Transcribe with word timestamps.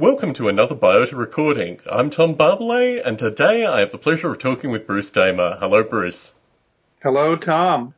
Welcome 0.00 0.32
to 0.32 0.48
another 0.48 0.74
Biota 0.74 1.14
recording. 1.14 1.80
I'm 1.84 2.08
Tom 2.08 2.34
Barbalet, 2.34 3.06
and 3.06 3.18
today 3.18 3.66
I 3.66 3.80
have 3.80 3.92
the 3.92 3.98
pleasure 3.98 4.32
of 4.32 4.38
talking 4.38 4.70
with 4.70 4.86
Bruce 4.86 5.10
Damer. 5.10 5.58
Hello, 5.60 5.84
Bruce. 5.84 6.32
Hello, 7.02 7.36
Tom. 7.36 7.92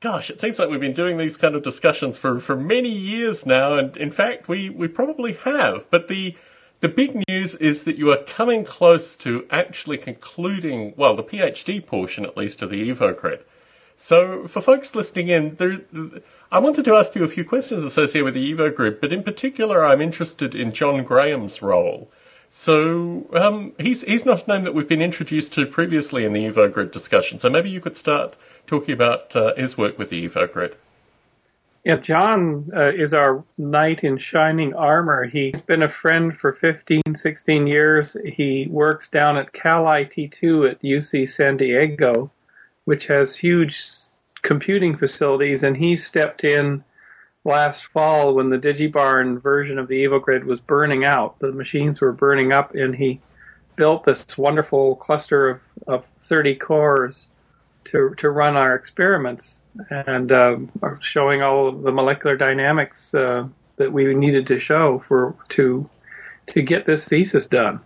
Gosh, 0.00 0.28
it 0.28 0.40
seems 0.40 0.58
like 0.58 0.68
we've 0.68 0.80
been 0.80 0.92
doing 0.92 1.16
these 1.16 1.36
kind 1.36 1.54
of 1.54 1.62
discussions 1.62 2.18
for, 2.18 2.40
for 2.40 2.56
many 2.56 2.88
years 2.88 3.46
now, 3.46 3.78
and 3.78 3.96
in 3.96 4.10
fact, 4.10 4.48
we, 4.48 4.68
we 4.68 4.88
probably 4.88 5.34
have. 5.34 5.88
But 5.88 6.08
the 6.08 6.34
the 6.80 6.88
big 6.88 7.22
news 7.28 7.54
is 7.54 7.84
that 7.84 7.96
you 7.96 8.10
are 8.10 8.24
coming 8.24 8.64
close 8.64 9.14
to 9.18 9.46
actually 9.52 9.98
concluding, 9.98 10.94
well, 10.96 11.14
the 11.14 11.22
PhD 11.22 11.86
portion 11.86 12.24
at 12.24 12.36
least 12.36 12.60
of 12.60 12.70
the 12.70 12.90
EvoGrid. 12.90 13.42
So, 13.96 14.48
for 14.48 14.60
folks 14.60 14.96
listening 14.96 15.28
in, 15.28 15.54
there, 15.54 15.80
I 16.54 16.58
wanted 16.58 16.84
to 16.84 16.94
ask 16.94 17.16
you 17.16 17.24
a 17.24 17.28
few 17.28 17.44
questions 17.44 17.82
associated 17.82 18.26
with 18.26 18.34
the 18.34 18.54
EvoGrid, 18.54 19.00
but 19.00 19.12
in 19.12 19.24
particular, 19.24 19.84
I'm 19.84 20.00
interested 20.00 20.54
in 20.54 20.70
John 20.70 21.02
Graham's 21.02 21.60
role. 21.60 22.08
So, 22.48 23.26
um, 23.32 23.72
he's 23.76 24.02
he's 24.02 24.24
not 24.24 24.46
a 24.46 24.50
name 24.52 24.62
that 24.62 24.72
we've 24.72 24.86
been 24.86 25.02
introduced 25.02 25.52
to 25.54 25.66
previously 25.66 26.24
in 26.24 26.32
the 26.32 26.46
EvoGrid 26.46 26.92
discussion. 26.92 27.40
So 27.40 27.50
maybe 27.50 27.70
you 27.70 27.80
could 27.80 27.96
start 27.96 28.36
talking 28.68 28.94
about 28.94 29.34
uh, 29.34 29.52
his 29.56 29.76
work 29.76 29.98
with 29.98 30.10
the 30.10 30.28
EvoGrid. 30.28 30.74
Yeah, 31.82 31.96
John 31.96 32.70
uh, 32.72 32.92
is 32.92 33.12
our 33.12 33.42
knight 33.58 34.04
in 34.04 34.16
shining 34.16 34.74
armor. 34.74 35.24
He's 35.24 35.60
been 35.60 35.82
a 35.82 35.88
friend 35.88 36.32
for 36.38 36.52
15, 36.52 37.02
16 37.16 37.66
years. 37.66 38.16
He 38.24 38.68
works 38.70 39.08
down 39.08 39.38
at 39.38 39.52
Calit2 39.52 40.70
at 40.70 40.82
UC 40.82 41.28
San 41.28 41.56
Diego 41.56 42.30
which 42.84 43.06
has 43.06 43.36
huge 43.36 43.80
computing 44.44 44.96
facilities, 44.96 45.64
and 45.64 45.76
he 45.76 45.96
stepped 45.96 46.44
in 46.44 46.84
last 47.44 47.86
fall 47.86 48.34
when 48.34 48.50
the 48.50 48.58
DigiBarn 48.58 49.42
version 49.42 49.78
of 49.78 49.88
the 49.88 50.04
EvoGrid 50.04 50.44
was 50.44 50.60
burning 50.60 51.04
out. 51.04 51.38
The 51.40 51.50
machines 51.50 52.00
were 52.00 52.12
burning 52.12 52.52
up, 52.52 52.74
and 52.74 52.94
he 52.94 53.20
built 53.74 54.04
this 54.04 54.38
wonderful 54.38 54.96
cluster 54.96 55.48
of, 55.48 55.60
of 55.88 56.04
30 56.20 56.54
cores 56.56 57.26
to, 57.84 58.14
to 58.18 58.30
run 58.30 58.56
our 58.56 58.74
experiments 58.74 59.62
and 59.90 60.30
uh, 60.30 60.56
showing 61.00 61.42
all 61.42 61.68
of 61.68 61.82
the 61.82 61.90
molecular 61.90 62.36
dynamics 62.36 63.14
uh, 63.14 63.46
that 63.76 63.92
we 63.92 64.14
needed 64.14 64.46
to 64.46 64.58
show 64.58 64.98
for 65.00 65.34
to 65.48 65.88
to 66.46 66.60
get 66.60 66.84
this 66.84 67.08
thesis 67.08 67.46
done. 67.46 67.80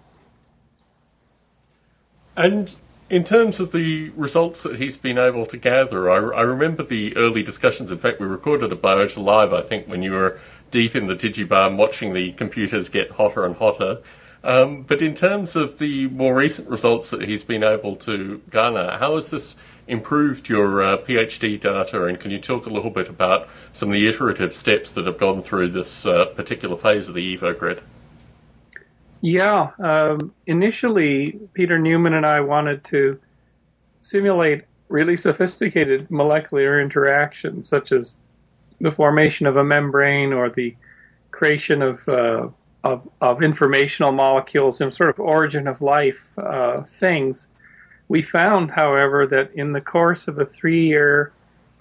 And 2.37 2.75
in 3.11 3.25
terms 3.25 3.59
of 3.59 3.73
the 3.73 4.11
results 4.11 4.63
that 4.63 4.77
he's 4.77 4.97
been 4.97 5.19
able 5.19 5.47
to 5.47 5.57
gather, 5.57 6.11
I, 6.11 6.17
I 6.17 6.43
remember 6.43 6.83
the 6.83 7.17
early 7.17 7.43
discussions. 7.43 7.91
In 7.91 7.99
fact, 7.99 8.21
we 8.21 8.27
recorded 8.27 8.73
a 8.73 8.77
Biota 8.77 9.23
Live, 9.23 9.53
I 9.53 9.63
think, 9.63 9.87
when 9.87 10.03
you 10.03 10.13
were 10.13 10.39
deep 10.71 10.95
in 10.95 11.07
the 11.07 11.17
DigiBarn 11.17 11.77
watching 11.77 12.13
the 12.13 12.33
computers 12.33 12.89
get 12.89 13.13
hotter 13.13 13.45
and 13.45 13.57
hotter. 13.57 14.03
Um, 14.45 14.83
but 14.83 15.03
in 15.03 15.15
terms 15.15 15.57
of 15.57 15.79
the 15.79 16.07
more 16.09 16.35
recent 16.35 16.69
results 16.69 17.11
that 17.11 17.23
he's 17.23 17.45
been 17.45 17.65
able 17.65 17.97
to 17.97 18.43
garner, 18.51 18.99
how 18.99 19.15
has 19.15 19.31
this 19.31 19.57
improved 19.87 20.49
your 20.49 20.83
uh, 20.83 20.99
PhD 20.99 21.59
data? 21.59 22.05
And 22.05 22.21
can 22.21 22.31
you 22.31 22.41
talk 22.41 22.67
a 22.67 22.71
little 22.71 22.91
bit 22.91 23.09
about 23.09 23.49
some 23.73 23.89
of 23.89 23.95
the 23.95 24.07
iterative 24.07 24.55
steps 24.55 24.93
that 24.93 25.07
have 25.07 25.19
gone 25.19 25.41
through 25.41 25.71
this 25.71 26.05
uh, 26.05 26.27
particular 26.27 26.77
phase 26.77 27.09
of 27.09 27.15
the 27.15 27.37
EvoGrid? 27.37 27.81
Yeah, 29.21 29.71
um, 29.81 30.33
initially, 30.47 31.41
Peter 31.53 31.79
Newman 31.79 32.15
and 32.15 32.25
I 32.25 32.41
wanted 32.41 32.85
to 32.85 33.19
simulate 34.01 34.65
really 34.89 35.17
sophisticated 35.17 36.11
molecular 36.11 36.81
interactions, 36.81 37.69
such 37.69 37.91
as 37.93 38.15
the 38.81 38.93
formation 38.93 39.47
of 39.47 39.57
a 39.57 39.65
membrane 39.65 40.33
or 40.33 40.51
the 40.51 40.75
creation 41.33 41.83
of 41.83 42.09
uh, 42.09 42.49
of, 42.85 43.09
of, 43.21 43.43
informational 43.43 44.13
molecules 44.13 44.81
and 44.81 44.93
sort 44.93 45.11
of 45.11 45.19
origin 45.19 45.67
of 45.67 45.83
life 45.83 46.31
uh, 46.39 46.83
things. 46.83 47.49
We 48.07 48.23
found, 48.23 48.71
however, 48.71 49.27
that 49.27 49.51
in 49.53 49.73
the 49.73 49.81
course 49.81 50.29
of 50.29 50.39
a 50.39 50.45
three-year 50.45 51.33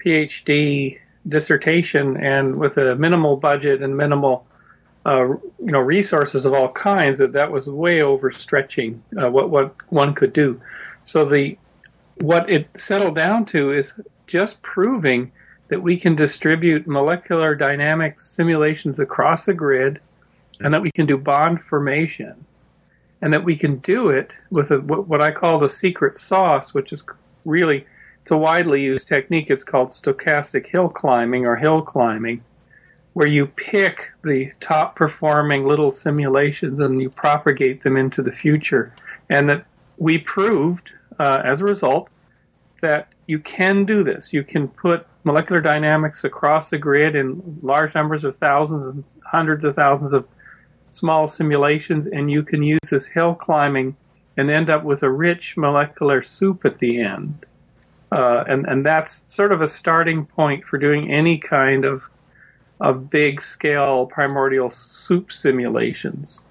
PhD 0.03 0.99
dissertation 1.27 2.17
and 2.17 2.55
with 2.55 2.77
a 2.77 2.95
minimal 2.95 3.37
budget 3.37 3.83
and 3.83 3.95
minimal 3.95 4.46
uh, 5.07 5.25
you 5.59 5.71
know 5.71 5.79
resources 5.79 6.45
of 6.45 6.53
all 6.53 6.69
kinds 6.73 7.17
that 7.17 7.31
that 7.31 7.49
was 7.49 7.69
way 7.69 7.99
overstretching 7.99 8.99
uh, 9.19 9.31
what 9.31 9.49
what 9.49 9.73
one 9.91 10.13
could 10.13 10.33
do. 10.33 10.61
So 11.05 11.23
the 11.23 11.57
what 12.19 12.49
it 12.49 12.67
settled 12.75 13.15
down 13.15 13.45
to 13.45 13.71
is 13.71 13.93
just 14.27 14.61
proving 14.61 15.31
that 15.69 15.81
we 15.81 15.97
can 15.97 16.15
distribute 16.15 16.87
molecular 16.87 17.55
dynamics 17.55 18.25
simulations 18.25 18.99
across 18.99 19.45
the 19.45 19.53
grid, 19.53 20.01
and 20.59 20.73
that 20.73 20.81
we 20.81 20.91
can 20.91 21.05
do 21.05 21.17
bond 21.17 21.61
formation, 21.61 22.45
and 23.21 23.31
that 23.31 23.43
we 23.45 23.55
can 23.55 23.77
do 23.77 24.09
it 24.09 24.37
with 24.49 24.71
a, 24.71 24.79
what 24.79 25.21
I 25.21 25.31
call 25.31 25.57
the 25.57 25.69
secret 25.69 26.17
sauce, 26.17 26.73
which 26.73 26.91
is 26.91 27.05
really 27.45 27.85
it's 28.21 28.31
a 28.31 28.37
widely 28.37 28.81
used 28.81 29.07
technique. 29.07 29.49
It's 29.49 29.63
called 29.63 29.87
stochastic 29.87 30.67
hill 30.67 30.89
climbing 30.89 31.45
or 31.45 31.55
hill 31.55 31.81
climbing 31.81 32.43
where 33.17 33.27
you 33.27 33.47
pick 33.47 34.11
the 34.23 34.51
top 34.59 34.95
performing 34.95 35.65
little 35.65 35.89
simulations 35.89 36.79
and 36.79 37.01
you 37.01 37.09
propagate 37.09 37.81
them 37.81 37.97
into 37.97 38.21
the 38.21 38.31
future. 38.31 38.93
And 39.31 39.49
that 39.49 39.65
we 39.97 40.19
proved 40.19 40.91
uh, 41.17 41.41
as 41.43 41.61
a 41.61 41.65
result 41.65 42.09
that 42.83 43.11
you 43.25 43.39
can 43.39 43.85
do 43.85 44.03
this. 44.03 44.33
You 44.33 44.43
can 44.43 44.67
put 44.67 45.07
molecular 45.23 45.61
dynamics 45.61 46.25
across 46.25 46.69
the 46.69 46.77
grid 46.77 47.15
in 47.15 47.41
large 47.63 47.95
numbers 47.95 48.23
of 48.23 48.35
thousands 48.35 48.85
and 48.93 49.03
hundreds 49.25 49.65
of 49.65 49.75
thousands 49.75 50.13
of 50.13 50.27
small 50.89 51.25
simulations, 51.25 52.05
and 52.05 52.29
you 52.29 52.43
can 52.43 52.61
use 52.61 52.87
this 52.87 53.07
hill 53.07 53.33
climbing 53.33 53.95
and 54.37 54.51
end 54.51 54.69
up 54.69 54.83
with 54.83 55.01
a 55.01 55.09
rich 55.09 55.57
molecular 55.57 56.21
soup 56.21 56.65
at 56.65 56.77
the 56.77 57.01
end. 57.01 57.47
Uh, 58.11 58.43
and, 58.47 58.67
and 58.67 58.85
that's 58.85 59.23
sort 59.25 59.51
of 59.51 59.63
a 59.63 59.67
starting 59.67 60.23
point 60.23 60.63
for 60.63 60.77
doing 60.77 61.11
any 61.11 61.39
kind 61.39 61.83
of 61.83 62.11
of 62.79 63.09
big 63.09 63.41
scale 63.41 64.05
primordial 64.05 64.69
soup 64.69 65.31
simulations. 65.31 66.43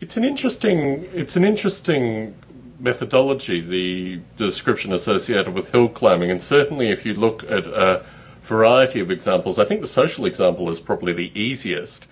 It's 0.00 0.16
an 0.16 0.24
interesting 0.24 1.08
it's 1.14 1.36
an 1.36 1.44
interesting 1.44 2.34
methodology, 2.80 3.60
the 3.60 4.20
description 4.36 4.92
associated 4.92 5.54
with 5.54 5.70
hill 5.70 5.88
climbing, 5.88 6.30
and 6.30 6.42
certainly 6.42 6.90
if 6.90 7.06
you 7.06 7.14
look 7.14 7.44
at 7.44 7.66
a 7.66 8.04
variety 8.42 8.98
of 8.98 9.10
examples, 9.10 9.58
I 9.58 9.64
think 9.64 9.80
the 9.80 9.86
social 9.86 10.26
example 10.26 10.68
is 10.68 10.80
probably 10.80 11.12
the 11.12 11.30
easiest. 11.40 12.06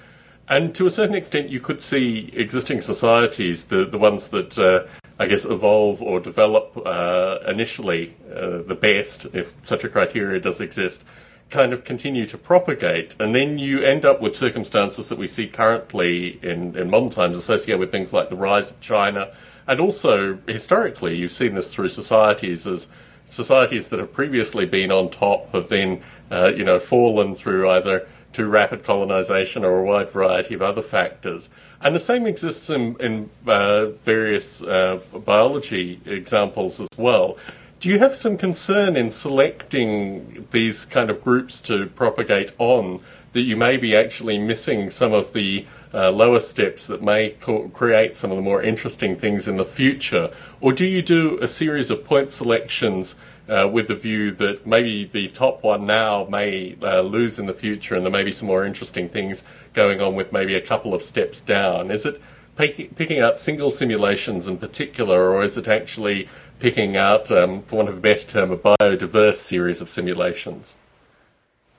And 0.49 0.75
to 0.77 0.87
a 0.87 0.91
certain 0.91 1.15
extent, 1.15 1.49
you 1.49 1.61
could 1.61 1.81
see 1.81 2.31
existing 2.33 2.81
societies, 2.81 3.67
the, 3.67 3.85
the 3.85 3.99
ones 3.99 4.29
that 4.29 4.59
uh, 4.59 4.87
I 5.19 5.27
guess 5.27 5.45
evolve 5.45 6.01
or 6.01 6.19
develop 6.19 6.81
uh, 6.85 7.39
initially 7.47 8.17
uh, 8.35 8.63
the 8.63 8.75
best, 8.75 9.27
if 9.33 9.55
such 9.63 9.85
a 9.85 9.89
criteria 9.89 10.41
does 10.41 10.61
exist, 10.61 11.05
kind 11.51 11.73
of 11.73 11.85
continue 11.85 12.27
to 12.27 12.39
propagate, 12.39 13.17
and 13.21 13.35
then 13.35 13.59
you 13.59 13.83
end 13.83 14.05
up 14.05 14.21
with 14.21 14.37
circumstances 14.37 15.09
that 15.09 15.19
we 15.19 15.27
see 15.27 15.47
currently 15.47 16.39
in, 16.43 16.77
in 16.77 16.89
modern 16.89 17.11
times 17.11 17.37
associated 17.37 17.81
with 17.81 17.91
things 17.91 18.13
like 18.13 18.29
the 18.31 18.37
rise 18.37 18.71
of 18.71 18.81
China, 18.81 19.33
and 19.67 19.81
also 19.81 20.39
historically, 20.47 21.17
you've 21.17 21.33
seen 21.33 21.55
this 21.55 21.75
through 21.75 21.89
societies 21.89 22.67
as 22.67 22.89
societies 23.29 23.89
that 23.89 23.99
have 24.01 24.13
previously 24.13 24.67
been 24.67 24.91
on 24.91 25.11
top 25.11 25.53
have 25.53 25.69
then, 25.69 26.03
uh, 26.31 26.49
you 26.49 26.65
know, 26.65 26.79
fallen 26.79 27.35
through 27.35 27.71
either 27.71 28.07
too 28.33 28.47
rapid 28.47 28.85
colonization 28.85 29.65
or 29.65 29.79
a 29.79 29.85
wide 29.85 30.11
variety 30.11 30.55
of 30.55 30.63
other 30.63 30.83
factors. 30.83 31.51
And 31.81 31.95
the 31.95 32.01
same 32.01 32.27
exists 32.27 32.69
in, 32.71 32.97
in 33.01 33.31
uh, 33.47 33.87
various 33.87 34.63
uh, 34.63 35.01
biology 35.25 36.01
examples 36.05 36.81
as 36.81 36.89
well. 36.97 37.37
Do 37.81 37.89
you 37.89 37.99
have 37.99 38.15
some 38.15 38.37
concern 38.37 38.95
in 38.95 39.11
selecting 39.11 40.47
these 40.51 40.85
kind 40.85 41.09
of 41.09 41.25
groups 41.25 41.63
to 41.63 41.87
propagate 41.87 42.53
on 42.59 43.03
that 43.33 43.41
you 43.41 43.57
may 43.57 43.79
be 43.79 43.97
actually 43.97 44.37
missing 44.37 44.91
some 44.91 45.15
of 45.15 45.33
the 45.33 45.65
uh, 45.95 46.11
lower 46.11 46.41
steps 46.41 46.87
that 46.89 47.03
may 47.03 47.31
co- 47.41 47.71
create 47.71 48.19
some 48.19 48.31
of 48.31 48.37
the 48.37 48.43
more 48.43 48.63
interesting 48.63 49.17
things 49.17 49.49
in 49.49 49.57
the 49.57 49.65
future? 49.65 50.31
Or 50.61 50.75
do 50.75 50.85
you 50.85 51.01
do 51.01 51.39
a 51.41 51.49
series 51.49 51.89
of 51.89 52.05
point 52.05 52.35
selections 52.35 53.17
uh, 53.49 53.67
with 53.67 53.89
the 53.89 53.95
view 53.95 54.31
that 54.33 54.67
maybe 54.67 55.07
the 55.07 55.29
top 55.29 55.63
one 55.63 55.87
now 55.87 56.27
may 56.29 56.77
uh, 56.83 57.01
lose 57.01 57.39
in 57.39 57.47
the 57.47 57.55
future 57.55 57.95
and 57.95 58.05
there 58.05 58.13
may 58.13 58.25
be 58.25 58.33
some 58.33 58.49
more 58.49 58.67
interesting 58.67 59.09
things 59.09 59.43
going 59.73 60.03
on 60.03 60.15
with 60.15 60.35
maybe 60.35 60.55
a 60.55 60.61
couple 60.61 60.93
of 60.93 61.03
steps 61.03 61.41
down? 61.41 61.91
Is 61.91 62.05
it 62.05 62.21
picking 62.57 63.21
out 63.21 63.41
single 63.41 63.71
simulations 63.71 64.47
in 64.47 64.59
particular, 64.59 65.31
or 65.31 65.43
is 65.43 65.57
it 65.57 65.67
actually 65.67 66.29
picking 66.61 66.97
out, 66.97 67.31
um, 67.31 67.63
for 67.63 67.77
want 67.77 67.89
of 67.89 67.97
a 67.99 68.01
better 68.01 68.27
term, 68.27 68.53
a 68.53 68.57
biodiverse 68.57 69.37
series 69.37 69.81
of 69.81 69.91
simulations? 69.91 70.77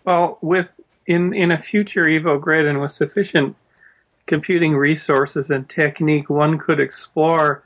Well, 0.03 0.37
with 0.41 0.75
in 1.05 1.33
in 1.33 1.51
a 1.51 1.57
future 1.57 2.05
Evo 2.05 2.39
grid 2.39 2.65
and 2.65 2.81
with 2.81 2.91
sufficient 2.91 3.55
computing 4.25 4.75
resources 4.75 5.49
and 5.49 5.67
technique, 5.69 6.29
one 6.29 6.57
could 6.57 6.79
explore 6.79 7.63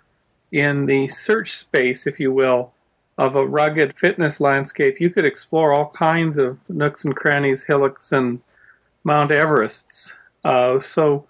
in 0.51 0.85
the 0.85 1.07
search 1.07 1.55
space, 1.55 2.07
if 2.07 2.19
you 2.19 2.31
will, 2.31 2.71
of 3.17 3.35
a 3.35 3.45
rugged 3.45 3.97
fitness 3.97 4.39
landscape. 4.39 4.99
You 4.99 5.09
could 5.09 5.25
explore 5.25 5.73
all 5.73 5.89
kinds 5.89 6.37
of 6.37 6.57
nooks 6.69 7.05
and 7.05 7.15
crannies, 7.15 7.63
hillocks, 7.63 8.11
and 8.11 8.41
Mount 9.03 9.31
Everests. 9.31 10.13
Uh, 10.43 10.79
so 10.79 11.25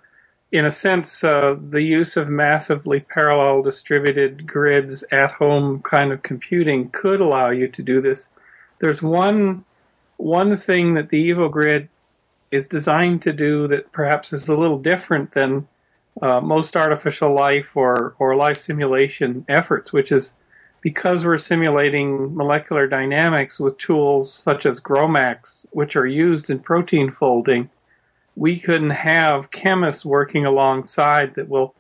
in 0.51 0.65
a 0.65 0.71
sense, 0.71 1.23
uh, 1.23 1.55
the 1.69 1.81
use 1.81 2.17
of 2.17 2.29
massively 2.29 2.99
parallel 2.99 3.61
distributed 3.61 4.47
grids 4.47 5.03
at 5.11 5.31
home 5.31 5.81
kind 5.81 6.11
of 6.11 6.23
computing 6.23 6.89
could 6.91 7.19
allow 7.19 7.49
you 7.49 7.67
to 7.67 7.83
do 7.83 8.01
this. 8.01 8.29
There's 8.79 9.01
one 9.01 9.65
one 10.17 10.55
thing 10.55 10.93
that 10.93 11.09
the 11.09 11.31
EvoGrid 11.31 11.89
is 12.51 12.67
designed 12.67 13.21
to 13.23 13.33
do 13.33 13.67
that 13.67 13.91
perhaps 13.91 14.31
is 14.31 14.47
a 14.47 14.55
little 14.55 14.79
different 14.79 15.31
than 15.33 15.67
uh, 16.21 16.39
most 16.39 16.77
artificial 16.77 17.33
life 17.33 17.75
or, 17.75 18.15
or 18.19 18.35
life 18.35 18.55
simulation 18.55 19.45
efforts, 19.49 19.91
which 19.91 20.13
is 20.13 20.33
because 20.79 21.25
we're 21.25 21.37
simulating 21.37 22.33
molecular 22.35 22.87
dynamics 22.87 23.59
with 23.59 23.77
tools 23.77 24.31
such 24.31 24.65
as 24.65 24.79
GROMACS, 24.79 25.65
which 25.71 25.95
are 25.95 26.07
used 26.07 26.49
in 26.49 26.59
protein 26.59 27.11
folding, 27.11 27.69
we 28.35 28.59
couldn't 28.59 28.89
have 28.91 29.51
chemists 29.51 30.05
working 30.05 30.45
alongside 30.45 31.35
that 31.35 31.47
will, 31.47 31.73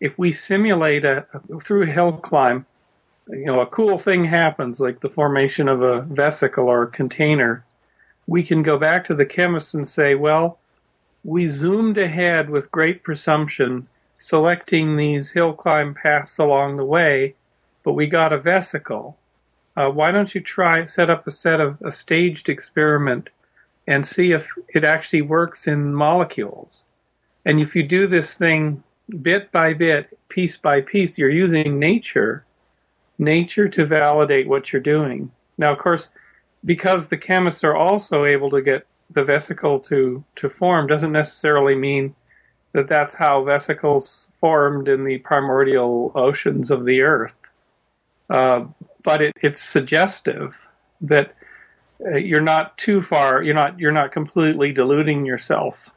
if 0.00 0.18
we 0.18 0.32
simulate 0.32 1.04
a, 1.04 1.26
through 1.62 1.86
hill 1.86 2.12
climb, 2.12 2.66
you 3.28 3.46
know, 3.46 3.60
a 3.60 3.66
cool 3.66 3.96
thing 3.96 4.24
happens 4.24 4.80
like 4.80 5.00
the 5.00 5.08
formation 5.08 5.68
of 5.68 5.82
a 5.82 6.02
vesicle 6.02 6.68
or 6.68 6.82
a 6.82 6.90
container. 6.90 7.64
We 8.26 8.42
can 8.42 8.62
go 8.62 8.76
back 8.76 9.04
to 9.04 9.14
the 9.14 9.26
chemists 9.26 9.74
and 9.74 9.86
say, 9.86 10.14
well, 10.14 10.58
we 11.22 11.46
zoomed 11.46 11.98
ahead 11.98 12.50
with 12.50 12.72
great 12.72 13.04
presumption, 13.04 13.86
selecting 14.18 14.96
these 14.96 15.30
hill 15.30 15.52
climb 15.52 15.94
paths 15.94 16.38
along 16.38 16.76
the 16.76 16.84
way, 16.84 17.34
but 17.84 17.92
we 17.92 18.06
got 18.06 18.32
a 18.32 18.38
vesicle. 18.38 19.16
Uh, 19.76 19.88
why 19.90 20.10
don't 20.10 20.34
you 20.34 20.40
try 20.40 20.84
set 20.84 21.08
up 21.08 21.26
a 21.26 21.30
set 21.30 21.60
of 21.60 21.80
a 21.82 21.90
staged 21.90 22.48
experiment 22.48 23.30
and 23.90 24.06
see 24.06 24.30
if 24.30 24.48
it 24.72 24.84
actually 24.84 25.20
works 25.20 25.66
in 25.66 25.92
molecules. 25.92 26.84
And 27.44 27.58
if 27.58 27.74
you 27.74 27.82
do 27.82 28.06
this 28.06 28.34
thing 28.34 28.84
bit 29.20 29.50
by 29.50 29.74
bit, 29.74 30.16
piece 30.28 30.56
by 30.56 30.80
piece, 30.80 31.18
you're 31.18 31.28
using 31.28 31.80
nature, 31.80 32.44
nature 33.18 33.68
to 33.68 33.84
validate 33.84 34.46
what 34.46 34.72
you're 34.72 34.80
doing. 34.80 35.28
Now, 35.58 35.72
of 35.72 35.78
course, 35.78 36.08
because 36.64 37.08
the 37.08 37.16
chemists 37.16 37.64
are 37.64 37.74
also 37.74 38.24
able 38.24 38.48
to 38.50 38.62
get 38.62 38.86
the 39.10 39.24
vesicle 39.24 39.80
to, 39.80 40.22
to 40.36 40.48
form, 40.48 40.86
doesn't 40.86 41.10
necessarily 41.10 41.74
mean 41.74 42.14
that 42.72 42.86
that's 42.86 43.14
how 43.14 43.42
vesicles 43.42 44.28
formed 44.38 44.86
in 44.86 45.02
the 45.02 45.18
primordial 45.18 46.12
oceans 46.14 46.70
of 46.70 46.84
the 46.84 47.00
earth. 47.00 47.50
Uh, 48.28 48.66
but 49.02 49.20
it, 49.20 49.34
it's 49.42 49.60
suggestive 49.60 50.68
that 51.00 51.34
uh, 52.06 52.16
you're 52.16 52.40
not 52.40 52.76
too 52.78 53.00
far. 53.00 53.42
You're 53.42 53.54
not 53.54 53.78
you're 53.78 53.92
not 53.92 54.12
completely 54.12 54.72
deluding 54.72 55.26
yourself. 55.26 55.90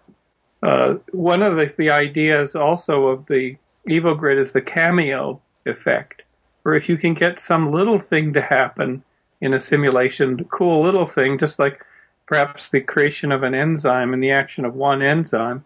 Uh, 0.62 0.96
one 1.12 1.42
of 1.42 1.58
the, 1.58 1.74
the 1.78 1.90
ideas 1.90 2.56
also 2.56 3.08
of 3.08 3.28
the 3.28 3.58
EvoGrid 3.90 4.40
is 4.40 4.52
the 4.52 4.62
cameo 4.62 5.42
effect, 5.66 6.24
where 6.64 6.76
if 6.76 6.88
you 6.88 6.98
can 6.98 7.14
get 7.14 7.40
some 7.40 7.72
little 7.72 8.00
thing 8.00 8.34
to 8.34 8.42
happen 8.42 9.04
in 9.42 9.54
a 9.54 9.60
simulation, 9.60 10.44
cool 10.46 10.82
little 10.82 11.06
thing, 11.06 11.38
just 11.38 11.60
like 11.60 11.84
perhaps 12.26 12.70
the 12.70 12.80
creation 12.80 13.32
of 13.32 13.44
an 13.44 13.54
enzyme 13.54 14.14
and 14.14 14.24
the 14.24 14.32
action 14.32 14.64
of 14.64 14.76
one 14.76 15.02
enzyme, 15.02 15.64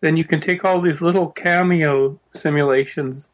then 0.00 0.16
you 0.16 0.24
can 0.24 0.40
take 0.40 0.64
all 0.64 0.80
these 0.80 1.02
little 1.02 1.28
cameo 1.28 2.18
simulations 2.30 3.28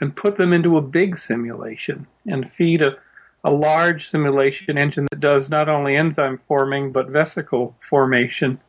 and 0.00 0.16
put 0.16 0.36
them 0.36 0.52
into 0.52 0.78
a 0.78 0.82
big 0.82 1.18
simulation 1.18 2.06
and 2.26 2.50
feed 2.50 2.80
a 2.80 2.96
a 3.44 3.50
large 3.50 4.08
simulation 4.08 4.76
engine 4.76 5.06
that 5.10 5.20
does 5.20 5.48
not 5.48 5.68
only 5.68 5.96
enzyme 5.96 6.38
forming 6.38 6.92
but 6.92 7.08
vesicle 7.08 7.76
formation, 7.80 8.60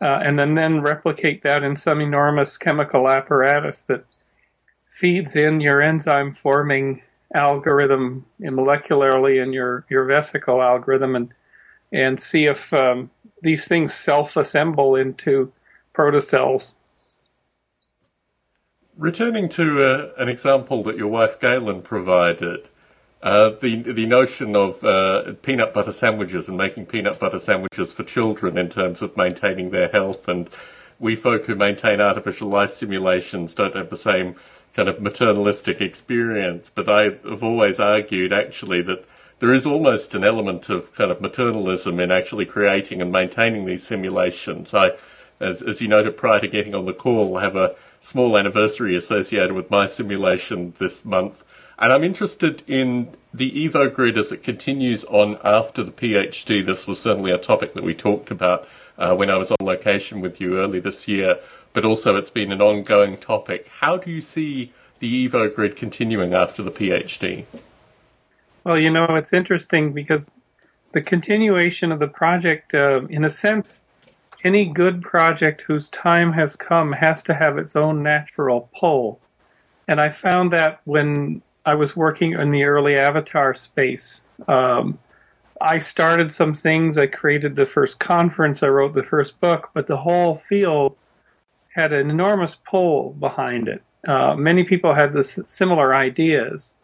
uh, 0.00 0.20
and 0.24 0.38
then 0.38 0.54
then 0.54 0.80
replicate 0.80 1.42
that 1.42 1.62
in 1.62 1.76
some 1.76 2.00
enormous 2.00 2.56
chemical 2.56 3.08
apparatus 3.08 3.82
that 3.82 4.04
feeds 4.86 5.36
in 5.36 5.60
your 5.60 5.80
enzyme 5.80 6.32
forming 6.32 7.02
algorithm 7.34 8.26
molecularly 8.40 9.40
in 9.40 9.52
your, 9.52 9.84
your 9.88 10.04
vesicle 10.04 10.60
algorithm 10.60 11.14
and 11.14 11.32
and 11.92 12.20
see 12.20 12.46
if 12.46 12.72
um, 12.72 13.10
these 13.42 13.66
things 13.66 13.92
self-assemble 13.92 14.96
into 14.96 15.52
protocells. 15.94 16.74
Returning 18.96 19.48
to 19.50 19.82
uh, 19.82 20.10
an 20.18 20.28
example 20.28 20.82
that 20.84 20.96
your 20.96 21.08
wife 21.08 21.40
Galen 21.40 21.82
provided, 21.82 22.68
uh, 23.22 23.50
the 23.60 23.82
the 23.82 24.06
notion 24.06 24.56
of 24.56 24.82
uh, 24.82 25.34
peanut 25.42 25.74
butter 25.74 25.92
sandwiches 25.92 26.48
and 26.48 26.56
making 26.56 26.86
peanut 26.86 27.18
butter 27.18 27.38
sandwiches 27.38 27.92
for 27.92 28.02
children 28.02 28.56
in 28.56 28.70
terms 28.70 29.02
of 29.02 29.16
maintaining 29.16 29.70
their 29.70 29.88
health, 29.88 30.26
and 30.26 30.48
we 30.98 31.14
folk 31.16 31.44
who 31.44 31.54
maintain 31.54 32.00
artificial 32.00 32.48
life 32.48 32.70
simulations 32.70 33.54
don't 33.54 33.76
have 33.76 33.90
the 33.90 33.96
same 33.96 34.36
kind 34.74 34.88
of 34.88 34.96
maternalistic 34.96 35.80
experience. 35.80 36.70
But 36.70 36.88
I 36.88 37.02
have 37.28 37.42
always 37.42 37.78
argued 37.78 38.32
actually 38.32 38.80
that 38.82 39.04
there 39.40 39.52
is 39.52 39.66
almost 39.66 40.14
an 40.14 40.24
element 40.24 40.70
of 40.70 40.94
kind 40.94 41.10
of 41.10 41.18
maternalism 41.18 42.00
in 42.00 42.10
actually 42.10 42.46
creating 42.46 43.02
and 43.02 43.12
maintaining 43.12 43.66
these 43.66 43.86
simulations. 43.86 44.72
I, 44.72 44.92
as 45.40 45.60
as 45.60 45.82
you 45.82 45.88
noted 45.88 46.16
prior 46.16 46.40
to 46.40 46.48
getting 46.48 46.74
on 46.74 46.86
the 46.86 46.94
call, 46.94 47.36
have 47.38 47.56
a 47.56 47.74
small 48.00 48.38
anniversary 48.38 48.96
associated 48.96 49.52
with 49.52 49.70
my 49.70 49.84
simulation 49.84 50.72
this 50.78 51.04
month 51.04 51.44
and 51.80 51.92
I'm 51.92 52.04
interested 52.04 52.62
in 52.66 53.08
the 53.32 53.50
Evo 53.68 53.92
grid 53.92 54.18
as 54.18 54.30
it 54.30 54.42
continues 54.42 55.02
on 55.04 55.38
after 55.42 55.82
the 55.82 55.90
PhD. 55.90 56.64
This 56.64 56.86
was 56.86 57.00
certainly 57.00 57.32
a 57.32 57.38
topic 57.38 57.72
that 57.74 57.82
we 57.82 57.94
talked 57.94 58.30
about 58.30 58.68
uh, 58.98 59.14
when 59.14 59.30
I 59.30 59.38
was 59.38 59.50
on 59.50 59.56
location 59.62 60.20
with 60.20 60.40
you 60.40 60.58
early 60.58 60.78
this 60.78 61.08
year, 61.08 61.38
but 61.72 61.84
also 61.86 62.16
it's 62.16 62.30
been 62.30 62.52
an 62.52 62.60
ongoing 62.60 63.16
topic. 63.16 63.68
How 63.80 63.96
do 63.96 64.10
you 64.10 64.20
see 64.20 64.72
the 64.98 65.26
Evo 65.26 65.52
grid 65.54 65.74
continuing 65.74 66.34
after 66.34 66.62
the 66.62 66.70
PhD? 66.70 67.46
Well, 68.64 68.78
you 68.78 68.90
know, 68.90 69.06
it's 69.16 69.32
interesting 69.32 69.92
because 69.94 70.30
the 70.92 71.00
continuation 71.00 71.92
of 71.92 71.98
the 71.98 72.08
project, 72.08 72.74
uh, 72.74 73.06
in 73.08 73.24
a 73.24 73.30
sense, 73.30 73.82
any 74.44 74.66
good 74.66 75.00
project 75.00 75.62
whose 75.62 75.88
time 75.88 76.32
has 76.32 76.56
come 76.56 76.92
has 76.92 77.22
to 77.22 77.34
have 77.34 77.56
its 77.56 77.74
own 77.74 78.02
natural 78.02 78.68
pull. 78.78 79.18
And 79.88 79.98
I 79.98 80.10
found 80.10 80.52
that 80.52 80.80
when 80.84 81.40
I 81.66 81.74
was 81.74 81.96
working 81.96 82.32
in 82.32 82.50
the 82.50 82.64
early 82.64 82.96
avatar 82.96 83.54
space. 83.54 84.22
Um, 84.48 84.98
I 85.60 85.78
started 85.78 86.32
some 86.32 86.54
things. 86.54 86.96
I 86.96 87.06
created 87.06 87.54
the 87.54 87.66
first 87.66 87.98
conference. 87.98 88.62
I 88.62 88.68
wrote 88.68 88.94
the 88.94 89.02
first 89.02 89.38
book, 89.40 89.70
but 89.74 89.86
the 89.86 89.96
whole 89.96 90.34
field 90.34 90.96
had 91.74 91.92
an 91.92 92.10
enormous 92.10 92.56
pull 92.56 93.10
behind 93.14 93.68
it. 93.68 93.82
Uh, 94.08 94.34
many 94.34 94.64
people 94.64 94.94
had 94.94 95.12
this 95.12 95.38
similar 95.46 95.94
ideas, 95.94 96.74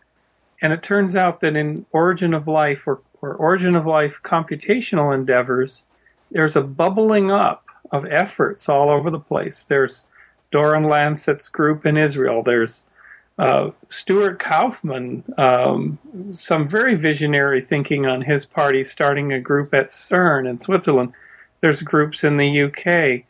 and 0.63 0.73
it 0.73 0.83
turns 0.83 1.17
out 1.17 1.41
that 1.41 1.57
in 1.57 1.87
Origin 1.93 2.35
of 2.35 2.47
Life 2.47 2.87
or, 2.87 3.01
or 3.23 3.35
Origin 3.35 3.75
of 3.75 3.87
Life 3.87 4.21
computational 4.23 5.15
endeavors, 5.15 5.85
there's 6.31 6.57
a 6.57 6.63
bubbling 6.63 7.31
up 7.31 7.65
of 7.93 8.05
efforts 8.07 8.69
all 8.69 8.91
over 8.91 9.11
the 9.11 9.19
place. 9.19 9.65
There's 9.65 10.03
Doron 10.53 10.89
Lancet's 10.91 11.49
group 11.49 11.87
in 11.87 11.97
Israel. 11.97 12.43
There's 12.43 12.83
uh, 13.39 13.71
Stuart 13.89 14.39
Kauffman, 14.39 15.23
um, 15.37 15.99
some 16.31 16.69
very 16.69 16.95
visionary 16.95 17.61
thinking 17.61 18.07
on 18.07 18.23
his 18.23 18.47
party, 18.47 18.83
starting 18.83 19.33
a 19.33 19.41
group 19.41 19.75
at 19.75 19.89
CERN 19.89 20.49
in 20.49 20.59
Switzerland. 20.59 21.13
There's 21.61 21.83
groups 21.83 22.25
in 22.25 22.39
the 22.39 22.63
UK. 22.63 23.25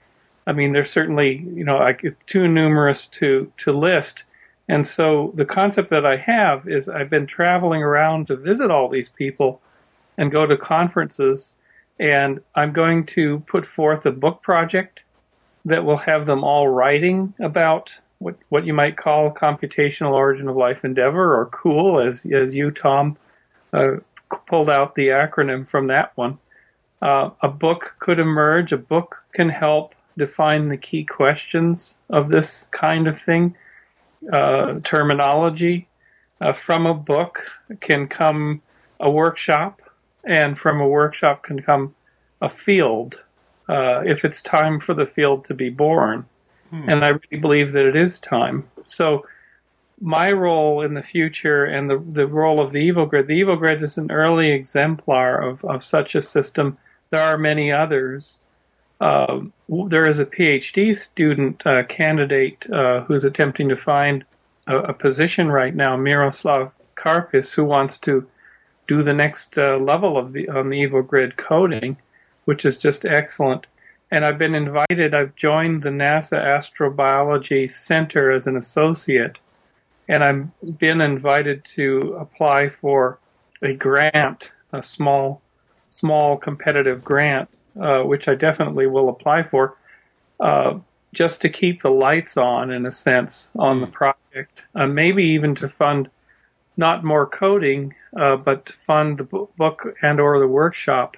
I 0.46 0.52
mean, 0.52 0.72
there's 0.72 0.90
certainly, 0.90 1.44
you 1.52 1.64
know, 1.64 1.78
like, 1.78 2.04
too 2.26 2.46
numerous 2.46 3.08
to, 3.08 3.50
to 3.58 3.72
list. 3.72 4.24
And 4.68 4.86
so 4.86 5.32
the 5.34 5.44
concept 5.44 5.90
that 5.90 6.06
I 6.06 6.16
have 6.16 6.68
is 6.68 6.88
I've 6.88 7.10
been 7.10 7.26
traveling 7.26 7.82
around 7.82 8.28
to 8.28 8.36
visit 8.36 8.70
all 8.70 8.88
these 8.88 9.08
people 9.08 9.60
and 10.18 10.30
go 10.30 10.46
to 10.46 10.56
conferences, 10.56 11.52
and 11.98 12.40
I'm 12.54 12.72
going 12.72 13.06
to 13.06 13.40
put 13.40 13.66
forth 13.66 14.06
a 14.06 14.12
book 14.12 14.42
project 14.42 15.02
that 15.64 15.84
will 15.84 15.96
have 15.96 16.26
them 16.26 16.44
all 16.44 16.68
writing 16.68 17.34
about 17.40 17.98
what 18.18 18.36
what 18.48 18.64
you 18.66 18.72
might 18.72 18.96
call 18.96 19.30
computational 19.30 20.16
origin 20.16 20.48
of 20.48 20.56
life 20.56 20.84
endeavor 20.84 21.34
or 21.38 21.46
cool 21.46 22.00
as 22.00 22.26
as 22.26 22.54
you 22.54 22.70
Tom 22.70 23.16
uh, 23.72 23.96
pulled 24.46 24.70
out 24.70 24.94
the 24.94 25.08
acronym 25.08 25.68
from 25.68 25.86
that 25.88 26.12
one. 26.16 26.38
Uh, 27.02 27.30
a 27.42 27.48
book 27.48 27.94
could 27.98 28.18
emerge. 28.18 28.72
A 28.72 28.78
book 28.78 29.16
can 29.32 29.48
help 29.48 29.94
define 30.16 30.68
the 30.68 30.76
key 30.76 31.04
questions 31.04 31.98
of 32.10 32.28
this 32.28 32.66
kind 32.70 33.06
of 33.06 33.18
thing. 33.18 33.54
Uh, 34.32 34.80
terminology 34.82 35.86
uh, 36.40 36.52
from 36.52 36.86
a 36.86 36.94
book 36.94 37.44
can 37.80 38.08
come 38.08 38.62
a 39.00 39.10
workshop, 39.10 39.82
and 40.24 40.58
from 40.58 40.80
a 40.80 40.88
workshop 40.88 41.42
can 41.42 41.60
come 41.60 41.94
a 42.40 42.48
field. 42.48 43.20
Uh, 43.68 44.02
if 44.06 44.24
it's 44.24 44.40
time 44.40 44.78
for 44.78 44.94
the 44.94 45.04
field 45.04 45.44
to 45.44 45.54
be 45.54 45.68
born. 45.68 46.24
Hmm. 46.70 46.88
And 46.88 47.04
I 47.04 47.08
really 47.08 47.40
believe 47.40 47.72
that 47.72 47.86
it 47.86 47.96
is 47.96 48.18
time. 48.18 48.64
So 48.84 49.26
my 50.00 50.32
role 50.32 50.82
in 50.82 50.94
the 50.94 51.02
future 51.02 51.64
and 51.64 51.88
the, 51.88 51.98
the 51.98 52.26
role 52.26 52.60
of 52.60 52.72
the 52.72 52.90
EvoGrid, 52.90 53.26
the 53.26 53.40
EvoGrid 53.40 53.82
is 53.82 53.96
an 53.96 54.10
early 54.10 54.50
exemplar 54.50 55.40
of, 55.40 55.64
of 55.64 55.82
such 55.82 56.14
a 56.14 56.20
system. 56.20 56.76
There 57.10 57.22
are 57.22 57.38
many 57.38 57.72
others. 57.72 58.38
uh, 59.00 59.40
there 59.68 60.08
is 60.08 60.18
a 60.18 60.26
PhD 60.26 60.96
student 60.96 61.66
uh, 61.66 61.84
candidate 61.84 62.68
uh, 62.70 63.02
who's 63.02 63.24
attempting 63.24 63.68
to 63.68 63.76
find 63.76 64.24
a, 64.66 64.78
a, 64.78 64.92
position 64.94 65.48
right 65.48 65.74
now, 65.74 65.96
Miroslav 65.96 66.72
Karpis, 66.96 67.54
who 67.54 67.64
wants 67.64 67.98
to 68.00 68.26
do 68.86 69.02
the 69.02 69.12
next 69.12 69.58
uh, 69.58 69.76
level 69.76 70.16
of 70.16 70.32
the 70.32 70.48
on 70.48 70.68
the 70.68 70.86
EvoGrid 70.86 71.36
coding, 71.36 71.96
which 72.44 72.64
is 72.64 72.78
just 72.78 73.04
excellent. 73.04 73.66
And 74.10 74.24
I've 74.24 74.38
been 74.38 74.54
invited. 74.54 75.14
I've 75.14 75.34
joined 75.34 75.82
the 75.82 75.90
NASA 75.90 76.38
Astrobiology 76.38 77.68
Center 77.68 78.30
as 78.30 78.46
an 78.46 78.56
associate, 78.56 79.38
and 80.08 80.22
I've 80.22 80.78
been 80.78 81.00
invited 81.00 81.64
to 81.76 82.16
apply 82.20 82.68
for 82.68 83.18
a 83.62 83.72
grant, 83.72 84.52
a 84.72 84.82
small, 84.82 85.42
small 85.88 86.36
competitive 86.36 87.04
grant, 87.04 87.48
uh, 87.80 88.02
which 88.02 88.28
I 88.28 88.34
definitely 88.34 88.86
will 88.86 89.08
apply 89.08 89.42
for, 89.42 89.76
uh, 90.38 90.78
just 91.12 91.40
to 91.40 91.48
keep 91.48 91.82
the 91.82 91.90
lights 91.90 92.36
on, 92.36 92.70
in 92.70 92.86
a 92.86 92.92
sense, 92.92 93.50
on 93.56 93.80
the 93.80 93.86
hmm. 93.86 93.92
project. 93.92 94.64
Uh, 94.74 94.86
maybe 94.86 95.24
even 95.24 95.54
to 95.56 95.68
fund 95.68 96.10
not 96.76 97.04
more 97.04 97.26
coding, 97.26 97.94
uh, 98.18 98.36
but 98.36 98.66
to 98.66 98.72
fund 98.72 99.18
the 99.18 99.24
book 99.24 99.96
and 100.02 100.20
or 100.20 100.38
the 100.38 100.46
workshop. 100.46 101.16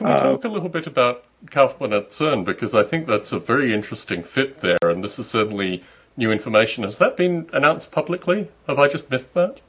Can 0.00 0.14
we 0.14 0.18
talk 0.18 0.44
a 0.44 0.48
little 0.48 0.70
bit 0.70 0.86
about 0.86 1.24
Kauffman 1.50 1.92
at 1.92 2.08
CERN 2.08 2.42
because 2.42 2.74
I 2.74 2.82
think 2.82 3.06
that's 3.06 3.32
a 3.32 3.38
very 3.38 3.74
interesting 3.74 4.22
fit 4.22 4.62
there, 4.62 4.78
and 4.82 5.04
this 5.04 5.18
is 5.18 5.28
certainly 5.28 5.84
new 6.16 6.32
information. 6.32 6.84
Has 6.84 6.96
that 6.96 7.18
been 7.18 7.50
announced 7.52 7.92
publicly? 7.92 8.48
Have 8.66 8.78
I 8.78 8.88
just 8.88 9.10
missed 9.10 9.34
that? 9.34 9.60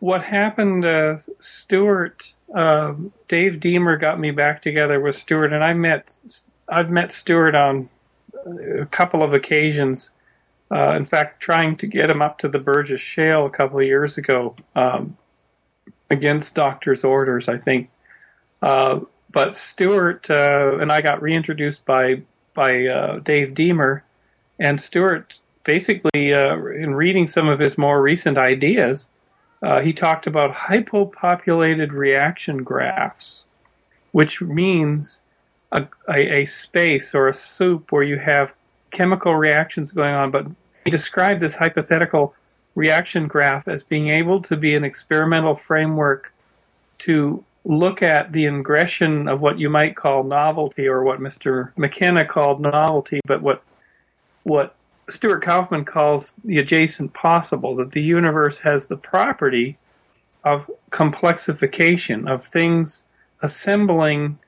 What 0.00 0.22
happened, 0.22 0.86
uh, 0.86 1.18
Stuart, 1.40 2.32
uh, 2.54 2.94
Dave 3.28 3.60
Deamer 3.60 3.98
got 3.98 4.18
me 4.18 4.30
back 4.30 4.62
together 4.62 4.98
with 4.98 5.14
Stuart, 5.14 5.52
and 5.52 5.62
I 5.62 5.74
met, 5.74 6.18
I've 6.66 6.88
met 6.88 7.12
Stuart 7.12 7.54
on 7.54 7.90
a 8.80 8.86
couple 8.86 9.22
of 9.22 9.34
occasions. 9.34 10.08
Uh, 10.70 10.92
in 10.96 11.04
fact, 11.04 11.42
trying 11.42 11.76
to 11.76 11.86
get 11.86 12.08
him 12.08 12.22
up 12.22 12.38
to 12.38 12.48
the 12.48 12.58
Burgess 12.58 13.02
Shale 13.02 13.44
a 13.44 13.50
couple 13.50 13.78
of 13.78 13.84
years 13.84 14.16
ago 14.16 14.56
um, 14.74 15.18
against 16.08 16.54
doctor's 16.54 17.04
orders, 17.04 17.46
I 17.46 17.58
think. 17.58 17.90
Uh, 18.62 19.00
but 19.34 19.56
Stuart 19.56 20.30
uh, 20.30 20.78
and 20.80 20.90
I 20.90 21.02
got 21.02 21.20
reintroduced 21.20 21.84
by 21.84 22.22
by 22.54 22.86
uh, 22.86 23.18
Dave 23.18 23.52
Deamer, 23.52 24.04
and 24.60 24.80
Stuart 24.80 25.34
basically, 25.64 26.32
uh, 26.32 26.56
in 26.56 26.94
reading 26.94 27.26
some 27.26 27.48
of 27.48 27.58
his 27.58 27.76
more 27.76 28.00
recent 28.00 28.38
ideas, 28.38 29.08
uh, 29.62 29.80
he 29.80 29.92
talked 29.92 30.26
about 30.26 30.54
hypopopulated 30.54 31.90
reaction 31.90 32.62
graphs, 32.62 33.46
which 34.12 34.40
means 34.40 35.20
a, 35.72 35.86
a, 36.08 36.42
a 36.42 36.44
space 36.44 37.14
or 37.14 37.26
a 37.26 37.34
soup 37.34 37.90
where 37.90 38.02
you 38.02 38.18
have 38.18 38.54
chemical 38.92 39.34
reactions 39.34 39.90
going 39.90 40.14
on. 40.14 40.30
But 40.30 40.46
he 40.84 40.90
described 40.90 41.40
this 41.40 41.56
hypothetical 41.56 42.34
reaction 42.76 43.26
graph 43.26 43.66
as 43.66 43.82
being 43.82 44.08
able 44.08 44.40
to 44.42 44.56
be 44.56 44.76
an 44.76 44.84
experimental 44.84 45.54
framework 45.56 46.32
to 46.98 47.42
look 47.64 48.02
at 48.02 48.32
the 48.32 48.44
ingression 48.44 49.30
of 49.30 49.40
what 49.40 49.58
you 49.58 49.70
might 49.70 49.96
call 49.96 50.22
novelty, 50.22 50.86
or 50.86 51.02
what 51.02 51.20
Mr. 51.20 51.70
McKenna 51.76 52.24
called 52.24 52.60
novelty, 52.60 53.20
but 53.26 53.42
what 53.42 53.62
what 54.42 54.74
Stuart 55.08 55.40
Kauffman 55.40 55.84
calls 55.84 56.34
the 56.44 56.58
adjacent 56.58 57.12
possible, 57.14 57.74
that 57.76 57.92
the 57.92 58.02
universe 58.02 58.58
has 58.58 58.86
the 58.86 58.96
property 58.96 59.78
of 60.44 60.70
complexification, 60.90 62.30
of 62.30 62.44
things 62.44 63.02
assembling 63.42 64.38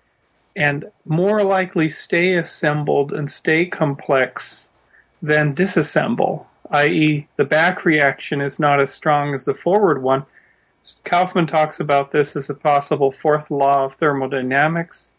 and 0.54 0.84
more 1.04 1.42
likely 1.42 1.88
stay 1.88 2.34
assembled 2.34 3.12
and 3.12 3.30
stay 3.30 3.66
complex 3.66 4.68
than 5.22 5.54
disassemble, 5.54 6.46
i.e., 6.70 7.26
the 7.36 7.44
back 7.44 7.84
reaction 7.84 8.40
is 8.40 8.58
not 8.58 8.80
as 8.80 8.92
strong 8.92 9.34
as 9.34 9.44
the 9.44 9.54
forward 9.54 10.02
one, 10.02 10.24
Kauffman 11.04 11.46
talks 11.46 11.80
about 11.80 12.10
this 12.10 12.36
as 12.36 12.50
a 12.50 12.54
possible 12.54 13.10
fourth 13.10 13.50
law 13.50 13.84
of 13.84 13.94
thermodynamics, 13.94 15.12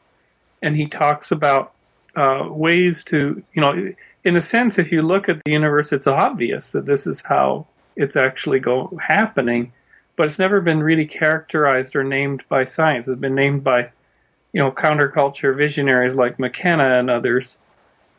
and 0.61 0.75
he 0.75 0.87
talks 0.87 1.31
about 1.31 1.73
uh, 2.15 2.47
ways 2.49 3.03
to, 3.05 3.43
you 3.53 3.61
know, 3.61 3.93
in 4.23 4.35
a 4.35 4.41
sense, 4.41 4.79
if 4.79 4.91
you 4.91 5.01
look 5.01 5.29
at 5.29 5.43
the 5.43 5.51
universe, 5.51 5.93
it's 5.93 6.07
obvious 6.07 6.71
that 6.71 6.85
this 6.85 7.07
is 7.07 7.21
how 7.21 7.65
it's 7.95 8.15
actually 8.15 8.59
go 8.59 8.97
happening, 9.01 9.71
but 10.15 10.25
it's 10.25 10.39
never 10.39 10.59
been 10.61 10.81
really 10.81 11.05
characterized 11.05 11.95
or 11.95 12.03
named 12.03 12.43
by 12.49 12.63
science. 12.63 13.07
It's 13.07 13.19
been 13.19 13.35
named 13.35 13.63
by, 13.63 13.89
you 14.53 14.61
know, 14.61 14.71
counterculture 14.71 15.55
visionaries 15.55 16.15
like 16.15 16.39
McKenna 16.39 16.99
and 16.99 17.09
others, 17.09 17.59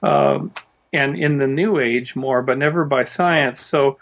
um, 0.02 0.52
and 0.92 1.18
in 1.18 1.36
the 1.36 1.46
New 1.46 1.78
Age 1.78 2.16
more, 2.16 2.42
but 2.42 2.58
never 2.58 2.84
by 2.84 3.02
science. 3.02 3.60
So 3.60 3.98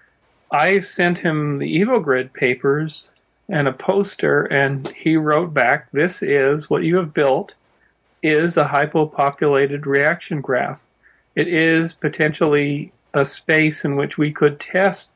I 0.50 0.78
sent 0.78 1.18
him 1.18 1.58
the 1.58 1.80
EvoGrid 1.80 2.32
papers 2.32 3.10
and 3.48 3.68
a 3.68 3.72
poster, 3.72 4.44
and 4.44 4.88
he 4.88 5.16
wrote 5.16 5.54
back, 5.54 5.90
This 5.92 6.22
is 6.22 6.68
what 6.68 6.82
you 6.82 6.96
have 6.96 7.14
built 7.14 7.54
is 8.22 8.56
a 8.56 8.64
hypopopulated 8.64 9.86
reaction 9.86 10.40
graph. 10.40 10.84
It 11.36 11.48
is 11.48 11.92
potentially 11.92 12.92
a 13.14 13.24
space 13.24 13.84
in 13.84 13.96
which 13.96 14.18
we 14.18 14.32
could 14.32 14.58
test 14.58 15.10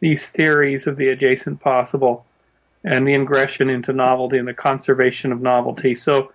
these 0.00 0.26
theories 0.26 0.86
of 0.86 0.96
the 0.96 1.08
adjacent 1.08 1.60
possible 1.60 2.26
and 2.84 3.06
the 3.06 3.12
ingression 3.12 3.72
into 3.72 3.92
novelty 3.92 4.38
and 4.38 4.48
the 4.48 4.54
conservation 4.54 5.32
of 5.32 5.40
novelty. 5.40 5.94
So 5.94 6.32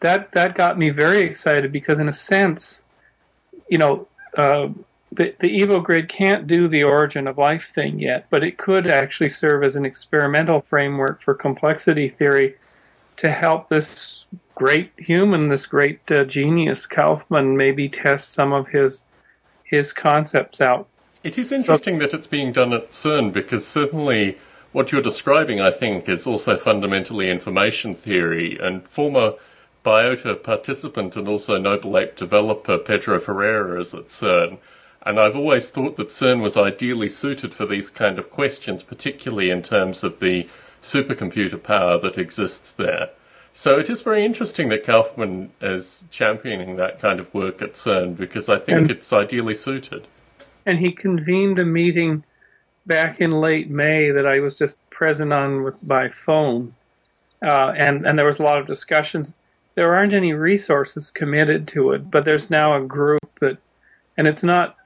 that 0.00 0.32
that 0.32 0.54
got 0.54 0.78
me 0.78 0.90
very 0.90 1.20
excited 1.20 1.72
because, 1.72 1.98
in 1.98 2.08
a 2.08 2.12
sense, 2.12 2.82
you 3.68 3.78
know, 3.78 4.06
uh, 4.36 4.68
the, 5.12 5.34
the 5.40 5.60
EvoGrid 5.60 6.08
can't 6.08 6.46
do 6.46 6.68
the 6.68 6.84
origin 6.84 7.26
of 7.26 7.36
life 7.38 7.70
thing 7.74 7.98
yet, 7.98 8.26
but 8.30 8.44
it 8.44 8.58
could 8.58 8.86
actually 8.86 9.28
serve 9.28 9.64
as 9.64 9.76
an 9.76 9.84
experimental 9.84 10.60
framework 10.60 11.20
for 11.20 11.34
complexity 11.34 12.08
theory 12.08 12.56
to 13.16 13.30
help 13.30 13.68
this 13.68 14.24
great 14.54 14.92
human, 14.98 15.48
this 15.48 15.66
great 15.66 16.10
uh, 16.12 16.24
genius 16.24 16.86
Kauffman, 16.86 17.56
maybe 17.56 17.88
test 17.88 18.32
some 18.32 18.52
of 18.52 18.68
his 18.68 19.04
his 19.64 19.92
concepts 19.92 20.60
out. 20.60 20.88
It 21.22 21.38
is 21.38 21.52
interesting 21.52 22.00
so, 22.00 22.06
that 22.06 22.14
it's 22.14 22.26
being 22.26 22.50
done 22.50 22.72
at 22.72 22.90
CERN 22.90 23.32
because 23.32 23.66
certainly 23.66 24.36
what 24.72 24.90
you're 24.90 25.02
describing, 25.02 25.60
I 25.60 25.70
think, 25.70 26.08
is 26.08 26.26
also 26.26 26.56
fundamentally 26.56 27.30
information 27.30 27.94
theory. 27.94 28.58
And 28.60 28.86
former 28.88 29.34
Biota 29.84 30.42
participant 30.42 31.16
and 31.16 31.28
also 31.28 31.56
Noble 31.58 31.96
Ape 31.98 32.16
developer 32.16 32.78
Pedro 32.78 33.20
Ferreira 33.20 33.80
is 33.80 33.94
at 33.94 34.06
CERN. 34.06 34.58
And 35.02 35.18
I've 35.18 35.36
always 35.36 35.70
thought 35.70 35.96
that 35.96 36.08
CERN 36.08 36.42
was 36.42 36.56
ideally 36.56 37.08
suited 37.08 37.54
for 37.54 37.64
these 37.64 37.88
kind 37.88 38.18
of 38.18 38.30
questions, 38.30 38.82
particularly 38.82 39.50
in 39.50 39.62
terms 39.62 40.04
of 40.04 40.20
the 40.20 40.48
supercomputer 40.82 41.62
power 41.62 41.98
that 41.98 42.18
exists 42.18 42.72
there. 42.72 43.10
So 43.52 43.78
it 43.78 43.90
is 43.90 44.02
very 44.02 44.24
interesting 44.24 44.68
that 44.68 44.84
Kauffman 44.84 45.50
is 45.60 46.04
championing 46.10 46.76
that 46.76 47.00
kind 47.00 47.18
of 47.18 47.32
work 47.34 47.60
at 47.62 47.74
CERN 47.74 48.16
because 48.16 48.48
I 48.48 48.58
think 48.58 48.78
and, 48.78 48.90
it's 48.90 49.12
ideally 49.12 49.54
suited. 49.54 50.06
And 50.66 50.78
he 50.78 50.92
convened 50.92 51.58
a 51.58 51.64
meeting 51.64 52.24
back 52.86 53.20
in 53.20 53.30
late 53.30 53.70
May 53.70 54.10
that 54.10 54.26
I 54.26 54.40
was 54.40 54.56
just 54.56 54.78
present 54.90 55.32
on 55.32 55.62
with 55.62 55.86
by 55.86 56.08
phone, 56.08 56.74
uh, 57.42 57.72
and 57.76 58.06
and 58.06 58.18
there 58.18 58.26
was 58.26 58.40
a 58.40 58.44
lot 58.44 58.58
of 58.58 58.66
discussions. 58.66 59.34
There 59.74 59.94
aren't 59.94 60.14
any 60.14 60.32
resources 60.32 61.10
committed 61.10 61.68
to 61.68 61.92
it, 61.92 62.10
but 62.10 62.24
there's 62.24 62.50
now 62.50 62.76
a 62.76 62.84
group 62.84 63.38
that, 63.40 63.58
and 64.16 64.26
it's 64.26 64.42
not 64.42 64.76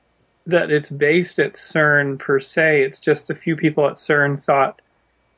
that 0.46 0.70
it's 0.70 0.90
based 0.90 1.38
at 1.38 1.54
CERN 1.54 2.18
per 2.18 2.38
se. 2.38 2.82
It's 2.82 3.00
just 3.00 3.30
a 3.30 3.34
few 3.34 3.56
people 3.56 3.86
at 3.86 3.94
CERN 3.94 4.42
thought 4.42 4.80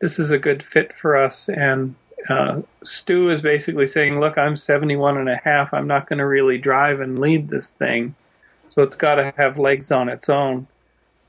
this 0.01 0.19
is 0.19 0.31
a 0.31 0.39
good 0.39 0.63
fit 0.63 0.93
for 0.93 1.17
us. 1.17 1.49
And 1.49 1.95
uh, 2.29 2.63
Stu 2.83 3.31
is 3.31 3.41
basically 3.41 3.87
saying, 3.87 4.19
look, 4.19 4.37
I'm 4.37 4.57
71 4.57 5.17
and 5.17 5.29
a 5.29 5.41
half. 5.45 5.73
I'm 5.73 5.87
not 5.87 6.09
going 6.09 6.19
to 6.19 6.27
really 6.27 6.59
drive 6.59 7.01
and 7.01 7.19
lead 7.19 7.49
this 7.49 7.73
thing. 7.73 8.15
So 8.67 8.83
it's 8.83 8.97
got 8.97 9.17
to 9.17 9.33
have 9.37 9.59
legs 9.59 9.93
on 9.93 10.09
its 10.09 10.29
own. 10.29 10.67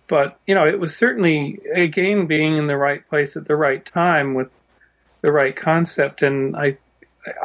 But, 0.07 0.39
you 0.47 0.55
know, 0.55 0.65
it 0.65 0.79
was 0.79 0.95
certainly, 0.95 1.59
again, 1.73 2.25
being 2.25 2.57
in 2.57 2.65
the 2.65 2.77
right 2.77 3.05
place 3.05 3.35
at 3.35 3.45
the 3.45 3.55
right 3.55 3.85
time 3.85 4.33
with 4.33 4.49
the 5.21 5.31
right 5.31 5.55
concept. 5.55 6.23
And 6.23 6.55
I, 6.55 6.77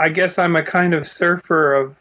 I 0.00 0.08
guess 0.08 0.38
I'm 0.38 0.56
a 0.56 0.62
kind 0.62 0.94
of 0.94 1.06
surfer 1.06 1.74
of 1.74 1.96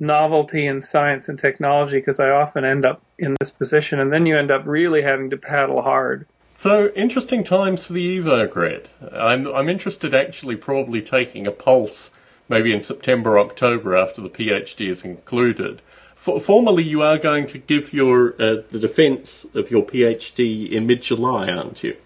novelty 0.00 0.66
in 0.66 0.80
science 0.80 1.28
and 1.28 1.38
technology 1.38 1.98
because 1.98 2.18
I 2.18 2.30
often 2.30 2.64
end 2.64 2.84
up 2.84 3.02
in 3.18 3.36
this 3.38 3.50
position, 3.50 4.00
and 4.00 4.12
then 4.12 4.26
you 4.26 4.36
end 4.36 4.50
up 4.50 4.62
really 4.66 5.02
having 5.02 5.30
to 5.30 5.36
paddle 5.36 5.82
hard. 5.82 6.26
So 6.56 6.88
interesting 6.96 7.44
times 7.44 7.84
for 7.84 7.92
the 7.92 8.18
EvoGrid. 8.18 8.86
I'm 9.12 9.46
I'm 9.48 9.68
interested 9.68 10.14
actually 10.14 10.56
probably 10.56 11.00
taking 11.00 11.46
a 11.46 11.52
pulse 11.52 12.14
maybe 12.50 12.74
in 12.74 12.82
September 12.82 13.38
October 13.38 13.96
after 13.96 14.20
the 14.20 14.28
PhD 14.28 14.88
is 14.88 15.02
concluded. 15.02 15.80
For, 16.16 16.38
formally, 16.38 16.82
you 16.82 17.00
are 17.00 17.16
going 17.16 17.46
to 17.46 17.58
give 17.58 17.94
your 17.94 18.34
uh, 18.34 18.62
the 18.70 18.78
defence 18.78 19.46
of 19.54 19.70
your 19.70 19.82
PhD 19.86 20.70
in 20.70 20.86
mid 20.86 21.00
July, 21.00 21.48
aren't 21.48 21.82
you? 21.82 21.96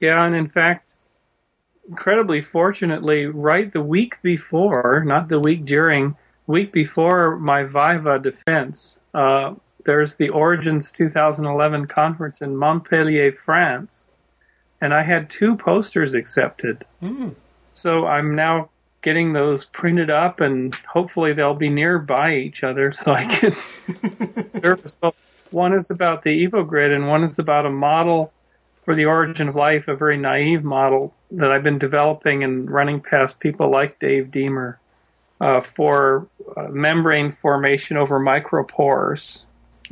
Yeah, 0.00 0.24
and 0.24 0.34
in 0.34 0.48
fact, 0.48 0.86
incredibly 1.86 2.40
fortunately, 2.40 3.26
right 3.26 3.70
the 3.70 3.82
week 3.82 4.22
before, 4.22 5.02
not 5.04 5.28
the 5.28 5.40
week 5.40 5.66
during, 5.66 6.16
week 6.50 6.72
before 6.72 7.36
my 7.36 7.64
Viva 7.64 8.18
defense, 8.18 8.98
uh, 9.14 9.54
there's 9.84 10.16
the 10.16 10.28
Origins 10.30 10.92
2011 10.92 11.86
conference 11.86 12.42
in 12.42 12.56
Montpellier, 12.56 13.32
France, 13.32 14.08
and 14.80 14.92
I 14.92 15.02
had 15.02 15.30
two 15.30 15.56
posters 15.56 16.14
accepted. 16.14 16.84
Mm. 17.02 17.34
So 17.72 18.06
I'm 18.06 18.34
now 18.34 18.68
getting 19.02 19.32
those 19.32 19.64
printed 19.66 20.10
up, 20.10 20.40
and 20.40 20.74
hopefully 20.74 21.32
they'll 21.32 21.54
be 21.54 21.70
nearby 21.70 22.34
each 22.34 22.62
other 22.62 22.90
so 22.90 23.12
I 23.12 23.24
can 23.24 23.54
surface 24.50 24.94
both. 24.94 25.14
One 25.50 25.72
is 25.72 25.90
about 25.90 26.22
the 26.22 26.46
EvoGrid, 26.46 26.94
and 26.94 27.08
one 27.08 27.24
is 27.24 27.38
about 27.38 27.66
a 27.66 27.70
model 27.70 28.32
for 28.84 28.94
the 28.94 29.04
origin 29.04 29.48
of 29.48 29.54
life, 29.54 29.88
a 29.88 29.96
very 29.96 30.16
naive 30.16 30.64
model 30.64 31.14
that 31.30 31.52
I've 31.52 31.62
been 31.62 31.78
developing 31.78 32.44
and 32.44 32.70
running 32.70 33.00
past 33.00 33.38
people 33.38 33.70
like 33.70 33.98
Dave 33.98 34.30
Deamer 34.30 34.79
uh, 35.40 35.60
for 35.60 36.26
uh, 36.56 36.68
membrane 36.68 37.32
formation 37.32 37.96
over 37.96 38.20
micropores 38.20 39.42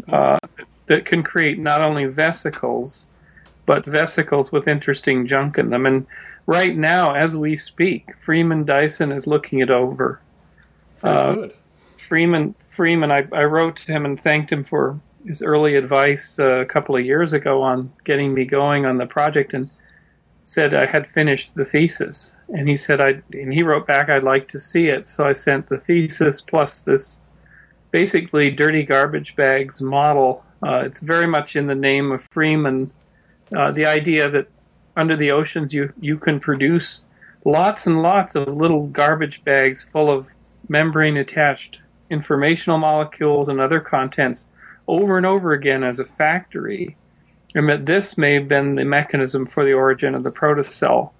uh, 0.08 0.38
that 0.86 1.04
can 1.04 1.22
create 1.22 1.58
not 1.58 1.80
only 1.80 2.04
vesicles, 2.06 3.06
but 3.66 3.84
vesicles 3.84 4.52
with 4.52 4.68
interesting 4.68 5.26
junk 5.26 5.58
in 5.58 5.70
them. 5.70 5.86
And 5.86 6.06
right 6.46 6.76
now, 6.76 7.14
as 7.14 7.36
we 7.36 7.56
speak, 7.56 8.16
Freeman 8.18 8.64
Dyson 8.64 9.12
is 9.12 9.26
looking 9.26 9.60
it 9.60 9.70
over. 9.70 10.20
Uh, 11.02 11.34
good. 11.34 11.54
Freeman, 11.96 12.54
Freeman, 12.68 13.10
I, 13.12 13.26
I, 13.32 13.44
wrote 13.44 13.76
to 13.76 13.92
him 13.92 14.06
and 14.06 14.18
thanked 14.18 14.50
him 14.50 14.64
for 14.64 14.98
his 15.26 15.42
early 15.42 15.76
advice 15.76 16.38
uh, 16.38 16.60
a 16.60 16.64
couple 16.64 16.96
of 16.96 17.04
years 17.04 17.32
ago 17.34 17.62
on 17.62 17.92
getting 18.04 18.32
me 18.32 18.44
going 18.44 18.86
on 18.86 18.96
the 18.96 19.06
project, 19.06 19.52
and 19.52 19.68
said 20.48 20.72
I 20.72 20.86
had 20.86 21.06
finished 21.06 21.54
the 21.54 21.64
thesis. 21.64 22.34
And 22.48 22.66
he 22.66 22.74
said 22.74 23.02
I, 23.02 23.20
and 23.34 23.52
he 23.52 23.62
wrote 23.62 23.86
back, 23.86 24.08
I'd 24.08 24.24
like 24.24 24.48
to 24.48 24.58
see 24.58 24.88
it. 24.88 25.06
So 25.06 25.26
I 25.26 25.32
sent 25.32 25.68
the 25.68 25.76
thesis 25.76 26.40
plus 26.40 26.80
this 26.80 27.20
basically 27.90 28.50
dirty 28.50 28.82
garbage 28.82 29.36
bags 29.36 29.82
model. 29.82 30.42
Uh, 30.66 30.82
it's 30.86 31.00
very 31.00 31.26
much 31.26 31.54
in 31.54 31.66
the 31.66 31.74
name 31.74 32.10
of 32.12 32.26
Freeman. 32.30 32.90
Uh, 33.54 33.72
the 33.72 33.84
idea 33.84 34.30
that 34.30 34.48
under 34.96 35.16
the 35.16 35.30
oceans 35.30 35.74
you, 35.74 35.92
you 36.00 36.16
can 36.16 36.40
produce 36.40 37.02
lots 37.44 37.86
and 37.86 38.00
lots 38.00 38.34
of 38.34 38.48
little 38.48 38.86
garbage 38.86 39.44
bags 39.44 39.82
full 39.82 40.10
of 40.10 40.28
membrane 40.70 41.18
attached 41.18 41.80
informational 42.08 42.78
molecules 42.78 43.50
and 43.50 43.60
other 43.60 43.80
contents 43.80 44.46
over 44.86 45.18
and 45.18 45.26
over 45.26 45.52
again 45.52 45.84
as 45.84 46.00
a 46.00 46.06
factory. 46.06 46.96
And 47.54 47.68
that 47.68 47.86
this 47.86 48.18
may 48.18 48.34
have 48.34 48.48
been 48.48 48.74
the 48.74 48.84
mechanism 48.84 49.46
for 49.46 49.64
the 49.64 49.72
origin 49.72 50.14
of 50.14 50.22
the 50.22 50.30
protocell, 50.30 51.12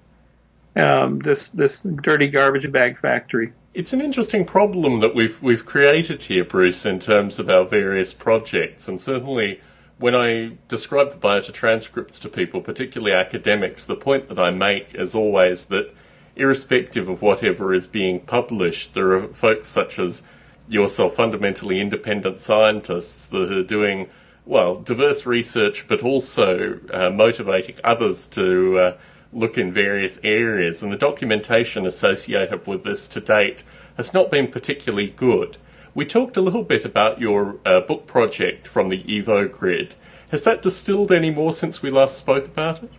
um, 0.76 1.20
this, 1.20 1.50
this 1.50 1.82
dirty 1.82 2.28
garbage 2.28 2.70
bag 2.70 2.98
factory. 2.98 3.52
It's 3.74 3.92
an 3.92 4.00
interesting 4.00 4.44
problem 4.44 5.00
that 5.00 5.14
we've 5.14 5.40
we've 5.40 5.64
created 5.64 6.24
here, 6.24 6.44
Bruce, 6.44 6.84
in 6.84 6.98
terms 6.98 7.38
of 7.38 7.48
our 7.48 7.64
various 7.64 8.12
projects, 8.12 8.88
and 8.88 9.00
certainly 9.00 9.60
when 9.98 10.14
I 10.14 10.52
describe 10.68 11.10
the 11.10 11.16
biota 11.16 11.52
transcripts 11.52 12.18
to 12.20 12.28
people, 12.28 12.60
particularly 12.60 13.12
academics, 13.12 13.84
the 13.84 13.96
point 13.96 14.28
that 14.28 14.38
I 14.38 14.50
make 14.50 14.94
is 14.94 15.14
always 15.14 15.66
that 15.66 15.92
irrespective 16.36 17.08
of 17.08 17.20
whatever 17.20 17.74
is 17.74 17.86
being 17.86 18.20
published, 18.20 18.94
there 18.94 19.12
are 19.12 19.28
folks 19.28 19.68
such 19.68 19.98
as 19.98 20.22
yourself, 20.68 21.16
fundamentally 21.16 21.80
independent 21.80 22.40
scientists 22.40 23.26
that 23.28 23.52
are 23.52 23.64
doing 23.64 24.08
well 24.48 24.76
diverse 24.76 25.26
research, 25.26 25.86
but 25.86 26.02
also 26.02 26.80
uh, 26.92 27.10
motivating 27.10 27.76
others 27.84 28.26
to 28.26 28.78
uh, 28.78 28.96
look 29.32 29.58
in 29.58 29.70
various 29.70 30.18
areas, 30.24 30.82
and 30.82 30.90
the 30.90 30.96
documentation 30.96 31.86
associated 31.86 32.66
with 32.66 32.82
this 32.82 33.06
to 33.08 33.20
date 33.20 33.62
has 33.96 34.14
not 34.14 34.30
been 34.30 34.48
particularly 34.48 35.08
good. 35.08 35.58
We 35.94 36.06
talked 36.06 36.36
a 36.36 36.40
little 36.40 36.62
bit 36.62 36.84
about 36.84 37.20
your 37.20 37.58
uh, 37.66 37.80
book 37.80 38.06
project 38.06 38.66
from 38.66 38.88
the 38.88 39.02
Evo 39.02 39.50
Grid. 39.50 39.94
Has 40.30 40.44
that 40.44 40.62
distilled 40.62 41.12
any 41.12 41.30
more 41.30 41.52
since 41.52 41.82
we 41.82 41.90
last 41.90 42.16
spoke 42.16 42.46
about 42.46 42.82
it? 42.82 42.90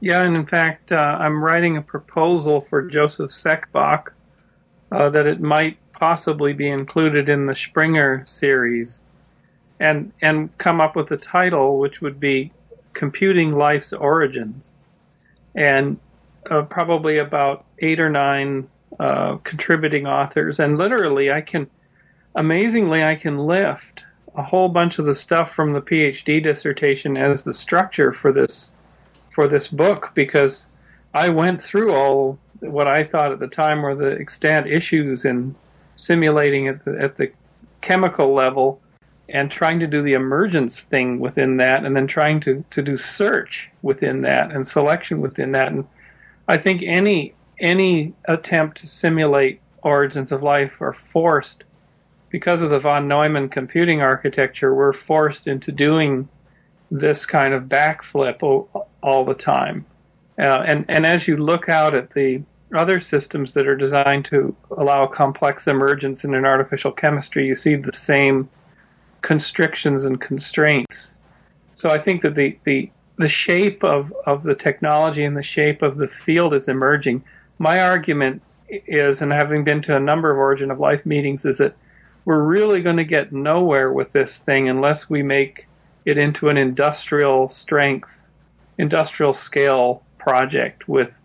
Yeah, 0.00 0.22
and 0.22 0.36
in 0.36 0.46
fact, 0.46 0.92
uh, 0.92 0.96
I'm 0.96 1.42
writing 1.42 1.76
a 1.76 1.82
proposal 1.82 2.60
for 2.60 2.82
Joseph 2.82 3.30
Seckbach 3.30 4.08
uh, 4.92 5.08
that 5.10 5.26
it 5.26 5.40
might 5.40 5.78
possibly 5.92 6.52
be 6.52 6.68
included 6.68 7.28
in 7.28 7.46
the 7.46 7.54
Springer 7.54 8.22
series, 8.26 9.02
and 9.80 10.12
and 10.22 10.56
come 10.58 10.80
up 10.80 10.96
with 10.96 11.10
a 11.10 11.16
title 11.16 11.78
which 11.78 12.00
would 12.00 12.20
be 12.20 12.52
"Computing 12.92 13.54
Life's 13.54 13.92
Origins." 13.92 14.74
and 15.54 15.98
uh, 16.50 16.62
probably 16.62 17.18
about 17.18 17.64
eight 17.78 18.00
or 18.00 18.10
nine 18.10 18.68
uh, 19.00 19.36
contributing 19.44 20.06
authors. 20.06 20.60
And 20.60 20.78
literally, 20.78 21.32
I 21.32 21.40
can, 21.40 21.68
amazingly, 22.34 23.02
I 23.02 23.14
can 23.14 23.38
lift 23.38 24.04
a 24.34 24.42
whole 24.42 24.68
bunch 24.68 24.98
of 24.98 25.06
the 25.06 25.14
stuff 25.14 25.52
from 25.52 25.72
the 25.72 25.80
PhD 25.80 26.42
dissertation 26.42 27.16
as 27.16 27.44
the 27.44 27.54
structure 27.54 28.12
for 28.12 28.32
this 28.32 28.72
for 29.30 29.48
this 29.48 29.66
book 29.66 30.10
because 30.14 30.66
I 31.12 31.28
went 31.28 31.60
through 31.60 31.92
all 31.92 32.38
what 32.60 32.86
I 32.86 33.04
thought 33.04 33.32
at 33.32 33.40
the 33.40 33.48
time 33.48 33.82
were 33.82 33.94
the 33.94 34.16
extant 34.18 34.66
issues 34.66 35.24
in 35.24 35.54
simulating 35.96 36.68
at 36.68 36.84
the, 36.84 37.00
at 37.00 37.16
the 37.16 37.30
chemical 37.80 38.32
level 38.32 38.80
and 39.28 39.50
trying 39.50 39.80
to 39.80 39.86
do 39.86 40.02
the 40.02 40.12
emergence 40.12 40.82
thing 40.82 41.18
within 41.18 41.56
that 41.56 41.84
and 41.84 41.96
then 41.96 42.06
trying 42.06 42.40
to, 42.40 42.64
to 42.70 42.82
do 42.82 42.96
search 42.96 43.70
within 43.82 44.22
that 44.22 44.52
and 44.52 44.66
selection 44.66 45.20
within 45.20 45.52
that. 45.52 45.68
And 45.68 45.86
i 46.48 46.56
think 46.56 46.82
any 46.82 47.34
any 47.58 48.12
attempt 48.26 48.78
to 48.78 48.88
simulate 48.88 49.60
origins 49.82 50.32
of 50.32 50.42
life 50.42 50.80
are 50.80 50.92
forced. 50.92 51.64
Because 52.30 52.62
of 52.62 52.70
the 52.70 52.78
von 52.78 53.06
neumann 53.06 53.48
computing 53.48 54.00
architecture 54.00 54.74
we're 54.74 54.92
forced 54.92 55.46
into 55.46 55.72
doing 55.72 56.28
this 56.90 57.24
kind 57.24 57.54
of 57.54 57.64
backflip 57.64 58.42
all, 58.42 58.88
all 59.02 59.24
the 59.24 59.34
time. 59.34 59.86
Uh, 60.38 60.62
and 60.66 60.84
and 60.88 61.06
as 61.06 61.26
you 61.28 61.36
look 61.36 61.68
out 61.68 61.94
at 61.94 62.10
the 62.10 62.42
other 62.74 62.98
systems 62.98 63.54
that 63.54 63.66
are 63.66 63.76
designed 63.76 64.24
to 64.24 64.54
allow 64.76 65.06
complex 65.06 65.66
emergence 65.66 66.24
in 66.24 66.34
an 66.34 66.44
artificial 66.44 66.90
chemistry 66.90 67.46
you 67.46 67.54
see 67.54 67.76
the 67.76 67.92
same 67.92 68.48
constrictions 69.24 70.04
and 70.04 70.20
constraints. 70.20 71.14
So 71.72 71.88
I 71.88 71.98
think 71.98 72.20
that 72.20 72.34
the, 72.34 72.56
the, 72.64 72.90
the 73.16 73.26
shape 73.26 73.82
of, 73.82 74.12
of 74.26 74.42
the 74.42 74.54
technology 74.54 75.24
and 75.24 75.34
the 75.34 75.42
shape 75.42 75.80
of 75.80 75.96
the 75.96 76.06
field 76.06 76.52
is 76.52 76.68
emerging. 76.68 77.24
My 77.58 77.80
argument 77.80 78.42
is, 78.68 79.22
and 79.22 79.32
having 79.32 79.64
been 79.64 79.80
to 79.82 79.96
a 79.96 80.00
number 80.00 80.30
of 80.30 80.36
Origin 80.36 80.70
of 80.70 80.78
Life 80.78 81.06
meetings, 81.06 81.46
is 81.46 81.56
that 81.56 81.74
we're 82.26 82.42
really 82.42 82.82
going 82.82 82.98
to 82.98 83.04
get 83.04 83.32
nowhere 83.32 83.92
with 83.92 84.12
this 84.12 84.38
thing 84.38 84.68
unless 84.68 85.08
we 85.08 85.22
make 85.22 85.66
it 86.04 86.18
into 86.18 86.50
an 86.50 86.58
industrial 86.58 87.48
strength, 87.48 88.28
industrial 88.76 89.32
scale 89.32 90.02
project 90.18 90.86
with 90.86 91.18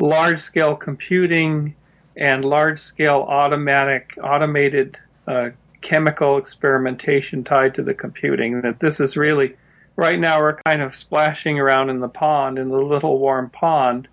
large 0.00 0.38
scale 0.38 0.74
computing 0.74 1.74
and 2.16 2.44
large 2.44 2.78
scale 2.78 3.26
automatic 3.28 4.18
automated 4.22 4.98
uh, 5.26 5.50
chemical 5.82 6.38
experimentation 6.38 7.44
tied 7.44 7.74
to 7.74 7.82
the 7.82 7.94
computing. 7.94 8.62
That 8.62 8.80
this 8.80 9.00
is 9.00 9.16
really, 9.16 9.56
right 9.96 10.18
now, 10.18 10.40
we're 10.40 10.60
kind 10.62 10.80
of 10.80 10.94
splashing 10.94 11.58
around 11.58 11.90
in 11.90 12.00
the 12.00 12.08
pond, 12.08 12.58
in 12.58 12.68
the 12.68 12.78
little 12.78 13.18
warm 13.18 13.50
pond, 13.50 14.08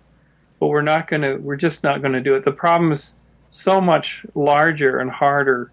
but 0.58 0.68
we're 0.68 0.82
not 0.82 1.08
going 1.08 1.22
to, 1.22 1.36
we're 1.36 1.56
just 1.56 1.82
not 1.82 2.02
going 2.02 2.12
to 2.12 2.20
do 2.20 2.34
it. 2.34 2.42
The 2.42 2.52
problem 2.52 2.92
is 2.92 3.14
so 3.48 3.80
much 3.80 4.26
larger 4.34 4.98
and 4.98 5.10
harder. 5.10 5.70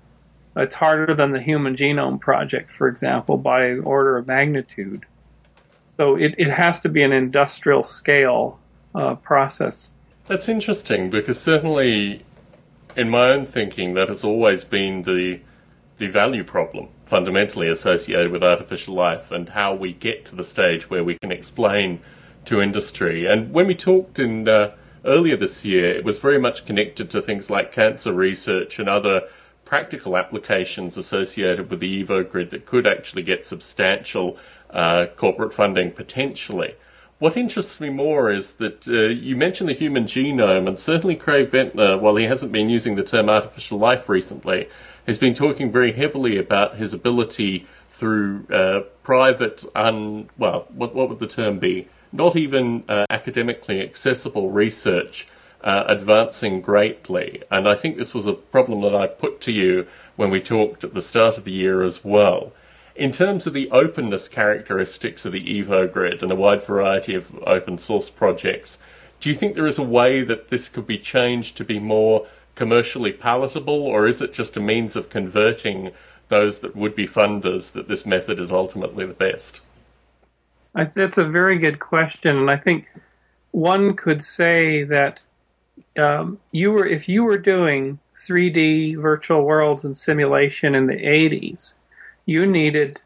It's 0.55 0.75
harder 0.75 1.13
than 1.13 1.31
the 1.31 1.41
Human 1.41 1.75
Genome 1.75 2.19
Project, 2.19 2.69
for 2.69 2.87
example, 2.87 3.37
by 3.37 3.73
order 3.75 4.17
of 4.17 4.27
magnitude. 4.27 5.05
So 5.97 6.15
it, 6.15 6.35
it 6.37 6.49
has 6.49 6.79
to 6.81 6.89
be 6.89 7.03
an 7.03 7.11
industrial 7.11 7.83
scale 7.83 8.59
uh, 8.95 9.15
process. 9.15 9.91
That's 10.27 10.49
interesting 10.49 11.09
because 11.09 11.39
certainly 11.39 12.23
in 12.95 13.09
my 13.09 13.29
own 13.29 13.45
thinking, 13.45 13.93
that 13.93 14.09
has 14.09 14.23
always 14.23 14.63
been 14.63 15.03
the 15.03 15.39
the 15.97 16.07
value 16.07 16.43
problem 16.43 16.89
fundamentally 17.05 17.67
associated 17.67 18.31
with 18.31 18.43
artificial 18.43 18.93
life 18.93 19.31
and 19.31 19.49
how 19.49 19.73
we 19.73 19.93
get 19.93 20.25
to 20.25 20.35
the 20.35 20.43
stage 20.43 20.89
where 20.89 21.03
we 21.03 21.17
can 21.17 21.31
explain 21.31 21.99
to 22.45 22.61
industry. 22.61 23.25
And 23.25 23.53
when 23.53 23.67
we 23.67 23.75
talked 23.75 24.19
in 24.19 24.47
uh, 24.47 24.75
earlier 25.05 25.37
this 25.37 25.65
year, 25.65 25.89
it 25.95 26.03
was 26.03 26.19
very 26.19 26.39
much 26.39 26.65
connected 26.65 27.09
to 27.11 27.21
things 27.21 27.49
like 27.49 27.71
cancer 27.71 28.13
research 28.13 28.77
and 28.79 28.89
other 28.89 29.27
practical 29.65 30.15
applications 30.17 30.97
associated 30.97 31.69
with 31.69 31.79
the 31.79 32.03
Evo 32.03 32.29
grid 32.29 32.51
that 32.51 32.65
could 32.65 32.87
actually 32.87 33.23
get 33.23 33.45
substantial 33.45 34.37
uh, 34.69 35.07
corporate 35.15 35.53
funding 35.53 35.91
potentially. 35.91 36.75
What 37.19 37.35
interests 37.35 37.81
me 37.81 37.89
more 37.89 38.29
is 38.29 38.53
that 38.53 38.87
uh, 38.87 39.09
you 39.09 39.35
mentioned 39.35 39.69
the 39.69 39.73
human 39.73 40.03
genome, 40.03 40.67
and 40.67 40.79
certainly 40.79 41.15
Craig 41.15 41.49
Venter, 41.49 41.97
while 41.97 42.15
he 42.15 42.25
hasn't 42.25 42.51
been 42.51 42.69
using 42.69 42.95
the 42.95 43.03
term 43.03 43.27
artificial 43.27 43.79
life 43.79 44.07
recently, 44.07 44.69
has 45.07 45.17
been 45.17 45.33
talking 45.33 45.71
very 45.71 45.93
heavily 45.93 46.37
about 46.37 46.75
his 46.75 46.93
ability 46.93 47.65
through 47.89 48.45
uh, 48.51 48.81
private, 49.03 49.63
un, 49.73 50.29
well, 50.37 50.67
what, 50.69 50.93
what 50.93 51.09
would 51.09 51.19
the 51.19 51.27
term 51.27 51.57
be? 51.57 51.87
Not 52.11 52.35
even 52.35 52.83
uh, 52.87 53.05
academically 53.09 53.81
accessible 53.81 54.51
research 54.51 55.27
uh, 55.61 55.85
advancing 55.87 56.61
greatly. 56.61 57.41
And 57.49 57.67
I 57.67 57.75
think 57.75 57.97
this 57.97 58.13
was 58.13 58.27
a 58.27 58.33
problem 58.33 58.81
that 58.81 58.93
I 58.93 59.07
put 59.07 59.41
to 59.41 59.51
you 59.51 59.87
when 60.15 60.29
we 60.29 60.41
talked 60.41 60.83
at 60.83 60.93
the 60.93 61.01
start 61.01 61.37
of 61.37 61.45
the 61.45 61.51
year 61.51 61.81
as 61.83 62.03
well. 62.03 62.51
In 62.95 63.11
terms 63.11 63.47
of 63.47 63.53
the 63.53 63.69
openness 63.71 64.27
characteristics 64.27 65.25
of 65.25 65.31
the 65.31 65.61
Evo 65.61 65.91
grid 65.91 66.21
and 66.21 66.31
a 66.31 66.35
wide 66.35 66.63
variety 66.63 67.15
of 67.15 67.37
open 67.45 67.77
source 67.77 68.09
projects, 68.09 68.77
do 69.19 69.29
you 69.29 69.35
think 69.35 69.55
there 69.55 69.67
is 69.67 69.77
a 69.77 69.83
way 69.83 70.23
that 70.23 70.49
this 70.49 70.69
could 70.69 70.85
be 70.85 70.97
changed 70.97 71.57
to 71.57 71.63
be 71.63 71.79
more 71.79 72.27
commercially 72.57 73.13
palatable, 73.13 73.83
or 73.85 74.07
is 74.07 74.19
it 74.19 74.33
just 74.33 74.57
a 74.57 74.59
means 74.59 74.95
of 74.95 75.09
converting 75.09 75.91
those 76.27 76.59
that 76.59 76.75
would 76.75 76.95
be 76.95 77.07
funders 77.07 77.71
that 77.71 77.87
this 77.87 78.05
method 78.05 78.39
is 78.39 78.51
ultimately 78.51 79.05
the 79.05 79.13
best? 79.13 79.61
I, 80.75 80.85
that's 80.85 81.19
a 81.19 81.23
very 81.23 81.57
good 81.59 81.79
question, 81.79 82.35
and 82.35 82.51
I 82.51 82.57
think 82.57 82.89
one 83.51 83.95
could 83.95 84.23
say 84.23 84.83
that 84.83 85.21
um, 85.97 86.39
you 86.51 86.71
were 86.71 86.85
if 86.85 87.07
you 87.07 87.23
were 87.23 87.37
doing 87.37 87.99
3D 88.13 88.99
virtual 88.99 89.43
worlds 89.43 89.85
and 89.85 89.95
simulation 89.95 90.73
in 90.75 90.87
the 90.87 90.95
80s, 90.95 91.75
you 92.25 92.45
needed 92.45 92.99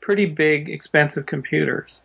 pretty 0.00 0.26
big, 0.26 0.68
expensive 0.68 1.26
computers, 1.26 2.02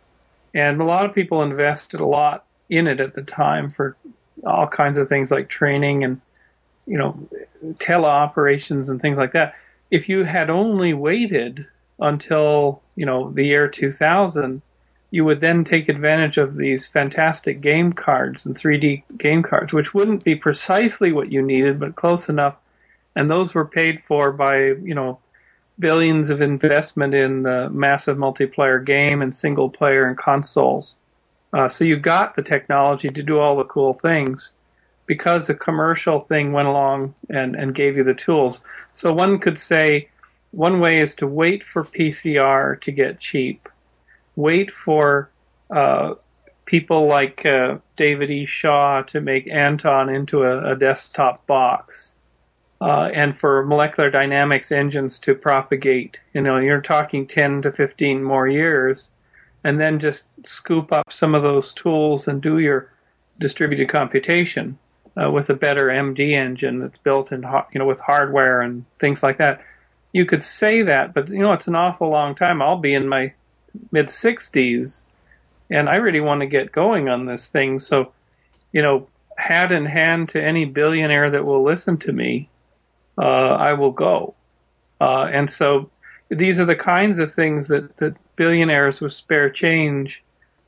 and 0.52 0.80
a 0.80 0.84
lot 0.84 1.06
of 1.06 1.14
people 1.14 1.42
invested 1.42 2.00
a 2.00 2.06
lot 2.06 2.44
in 2.68 2.88
it 2.88 3.00
at 3.00 3.14
the 3.14 3.22
time 3.22 3.70
for 3.70 3.96
all 4.44 4.66
kinds 4.66 4.98
of 4.98 5.08
things 5.08 5.30
like 5.30 5.48
training 5.48 6.04
and 6.04 6.20
you 6.88 6.98
know 6.98 7.18
teleoperations 7.74 8.88
and 8.88 9.00
things 9.00 9.18
like 9.18 9.32
that. 9.32 9.54
If 9.90 10.08
you 10.08 10.24
had 10.24 10.50
only 10.50 10.94
waited 10.94 11.66
until 12.00 12.82
you 12.96 13.06
know 13.06 13.30
the 13.30 13.44
year 13.44 13.68
2000 13.68 14.62
you 15.10 15.24
would 15.24 15.40
then 15.40 15.64
take 15.64 15.88
advantage 15.88 16.36
of 16.36 16.56
these 16.56 16.86
fantastic 16.86 17.60
game 17.60 17.92
cards 17.92 18.44
and 18.44 18.54
3D 18.54 19.02
game 19.16 19.42
cards, 19.42 19.72
which 19.72 19.94
wouldn't 19.94 20.22
be 20.22 20.34
precisely 20.34 21.12
what 21.12 21.32
you 21.32 21.40
needed, 21.40 21.80
but 21.80 21.96
close 21.96 22.28
enough. 22.28 22.56
And 23.16 23.30
those 23.30 23.54
were 23.54 23.64
paid 23.64 24.00
for 24.00 24.32
by, 24.32 24.56
you 24.58 24.94
know, 24.94 25.18
billions 25.78 26.28
of 26.28 26.42
investment 26.42 27.14
in 27.14 27.42
the 27.42 27.70
massive 27.70 28.18
multiplayer 28.18 28.84
game 28.84 29.22
and 29.22 29.34
single 29.34 29.70
player 29.70 30.06
and 30.06 30.18
consoles. 30.18 30.96
Uh, 31.52 31.68
so 31.68 31.84
you 31.84 31.96
got 31.96 32.36
the 32.36 32.42
technology 32.42 33.08
to 33.08 33.22
do 33.22 33.38
all 33.38 33.56
the 33.56 33.64
cool 33.64 33.94
things 33.94 34.52
because 35.08 35.48
the 35.48 35.54
commercial 35.54 36.20
thing 36.20 36.52
went 36.52 36.68
along 36.68 37.14
and, 37.28 37.56
and 37.56 37.74
gave 37.74 37.96
you 37.96 38.04
the 38.04 38.14
tools. 38.14 38.60
So 38.94 39.12
one 39.12 39.40
could 39.40 39.58
say 39.58 40.08
one 40.52 40.78
way 40.78 41.00
is 41.00 41.16
to 41.16 41.26
wait 41.26 41.64
for 41.64 41.82
PCR 41.82 42.80
to 42.80 42.92
get 42.92 43.18
cheap 43.18 43.68
wait 44.38 44.70
for 44.70 45.28
uh, 45.74 46.14
people 46.64 47.06
like 47.06 47.44
uh, 47.44 47.76
David 47.96 48.30
E. 48.30 48.44
Shaw 48.44 49.02
to 49.02 49.20
make 49.20 49.48
Anton 49.48 50.08
into 50.08 50.44
a, 50.44 50.72
a 50.72 50.76
desktop 50.76 51.44
box. 51.46 52.14
Uh, 52.80 53.10
and 53.12 53.36
for 53.36 53.66
molecular 53.66 54.08
dynamics 54.08 54.70
engines 54.70 55.18
to 55.18 55.34
propagate. 55.34 56.20
You 56.32 56.42
know, 56.42 56.58
you're 56.58 56.80
talking 56.80 57.26
10 57.26 57.62
to 57.62 57.72
15 57.72 58.22
more 58.22 58.46
years, 58.46 59.10
and 59.64 59.80
then 59.80 59.98
just 59.98 60.26
scoop 60.44 60.92
up 60.92 61.10
some 61.10 61.34
of 61.34 61.42
those 61.42 61.74
tools 61.74 62.28
and 62.28 62.40
do 62.40 62.60
your 62.60 62.92
distributed 63.40 63.88
computation 63.88 64.78
uh, 65.20 65.30
with 65.30 65.50
a 65.50 65.54
better 65.54 65.86
MD 65.86 66.32
engine 66.32 66.78
that's 66.78 66.98
built 66.98 67.32
in, 67.32 67.42
you 67.72 67.78
know, 67.78 67.86
with 67.86 68.00
hardware 68.00 68.60
and 68.60 68.84
things 68.98 69.22
like 69.22 69.38
that. 69.38 69.60
You 70.12 70.24
could 70.24 70.42
say 70.42 70.82
that, 70.82 71.12
but 71.12 71.28
you 71.28 71.38
know, 71.38 71.52
it's 71.52 71.68
an 71.68 71.74
awful 71.74 72.08
long 72.08 72.34
time. 72.34 72.62
I'll 72.62 72.78
be 72.78 72.94
in 72.94 73.08
my 73.08 73.32
mid 73.90 74.06
60s, 74.06 75.02
and 75.70 75.88
I 75.88 75.96
really 75.96 76.20
want 76.20 76.40
to 76.40 76.46
get 76.46 76.72
going 76.72 77.08
on 77.08 77.24
this 77.24 77.48
thing. 77.48 77.78
So, 77.78 78.12
you 78.72 78.82
know, 78.82 79.06
hat 79.36 79.72
in 79.72 79.86
hand 79.86 80.30
to 80.30 80.42
any 80.42 80.64
billionaire 80.64 81.30
that 81.30 81.44
will 81.44 81.62
listen 81.62 81.98
to 81.98 82.12
me, 82.12 82.48
uh, 83.18 83.22
I 83.22 83.74
will 83.74 83.92
go. 83.92 84.34
Uh, 85.00 85.28
and 85.32 85.48
so 85.50 85.90
these 86.28 86.58
are 86.58 86.64
the 86.64 86.76
kinds 86.76 87.18
of 87.18 87.32
things 87.32 87.68
that, 87.68 87.96
that 87.98 88.16
billionaires 88.36 89.00
with 89.00 89.12
spare 89.12 89.50
change 89.50 90.22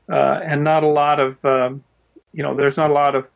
uh, 0.09 0.41
and 0.45 0.65
not 0.65 0.83
a 0.83 0.89
lot 0.89 1.21
of, 1.21 1.45
um, 1.45 1.83
you 2.33 2.43
know, 2.43 2.55
there's 2.55 2.77
not 2.77 2.91
a 2.91 2.95
lot 2.95 3.15
of 3.15 3.29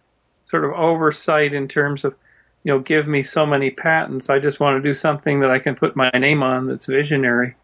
sort 0.45 0.65
of 0.65 0.71
oversight 0.73 1.53
in 1.53 1.67
terms 1.67 2.05
of, 2.05 2.15
you 2.63 2.73
know, 2.73 2.79
give 2.79 3.09
me 3.09 3.23
so 3.23 3.45
many 3.45 3.71
patents. 3.71 4.31
I 4.31 4.39
just 4.39 4.61
want 4.61 4.81
to 4.81 4.89
do 4.89 4.93
something 4.95 5.41
that 5.41 5.51
I 5.51 5.59
can 5.59 5.75
put 5.75 5.97
my 5.97 6.11
name 6.11 6.43
on 6.43 6.69
that's 6.69 6.87
visionary 6.87 7.57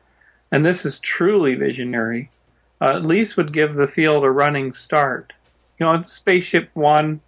and 0.53 0.65
this 0.65 0.85
is 0.85 0.99
truly 1.01 1.55
visionary, 1.55 2.31
uh, 2.81 2.97
at 2.97 3.07
least 3.07 3.37
would 3.37 3.53
give 3.53 3.75
the 3.75 3.87
field 3.87 4.25
a 4.25 4.31
running 4.31 4.73
start. 4.73 5.33
You 5.79 5.87
know, 5.87 6.03
Spaceship 6.03 6.71
One, 6.75 7.21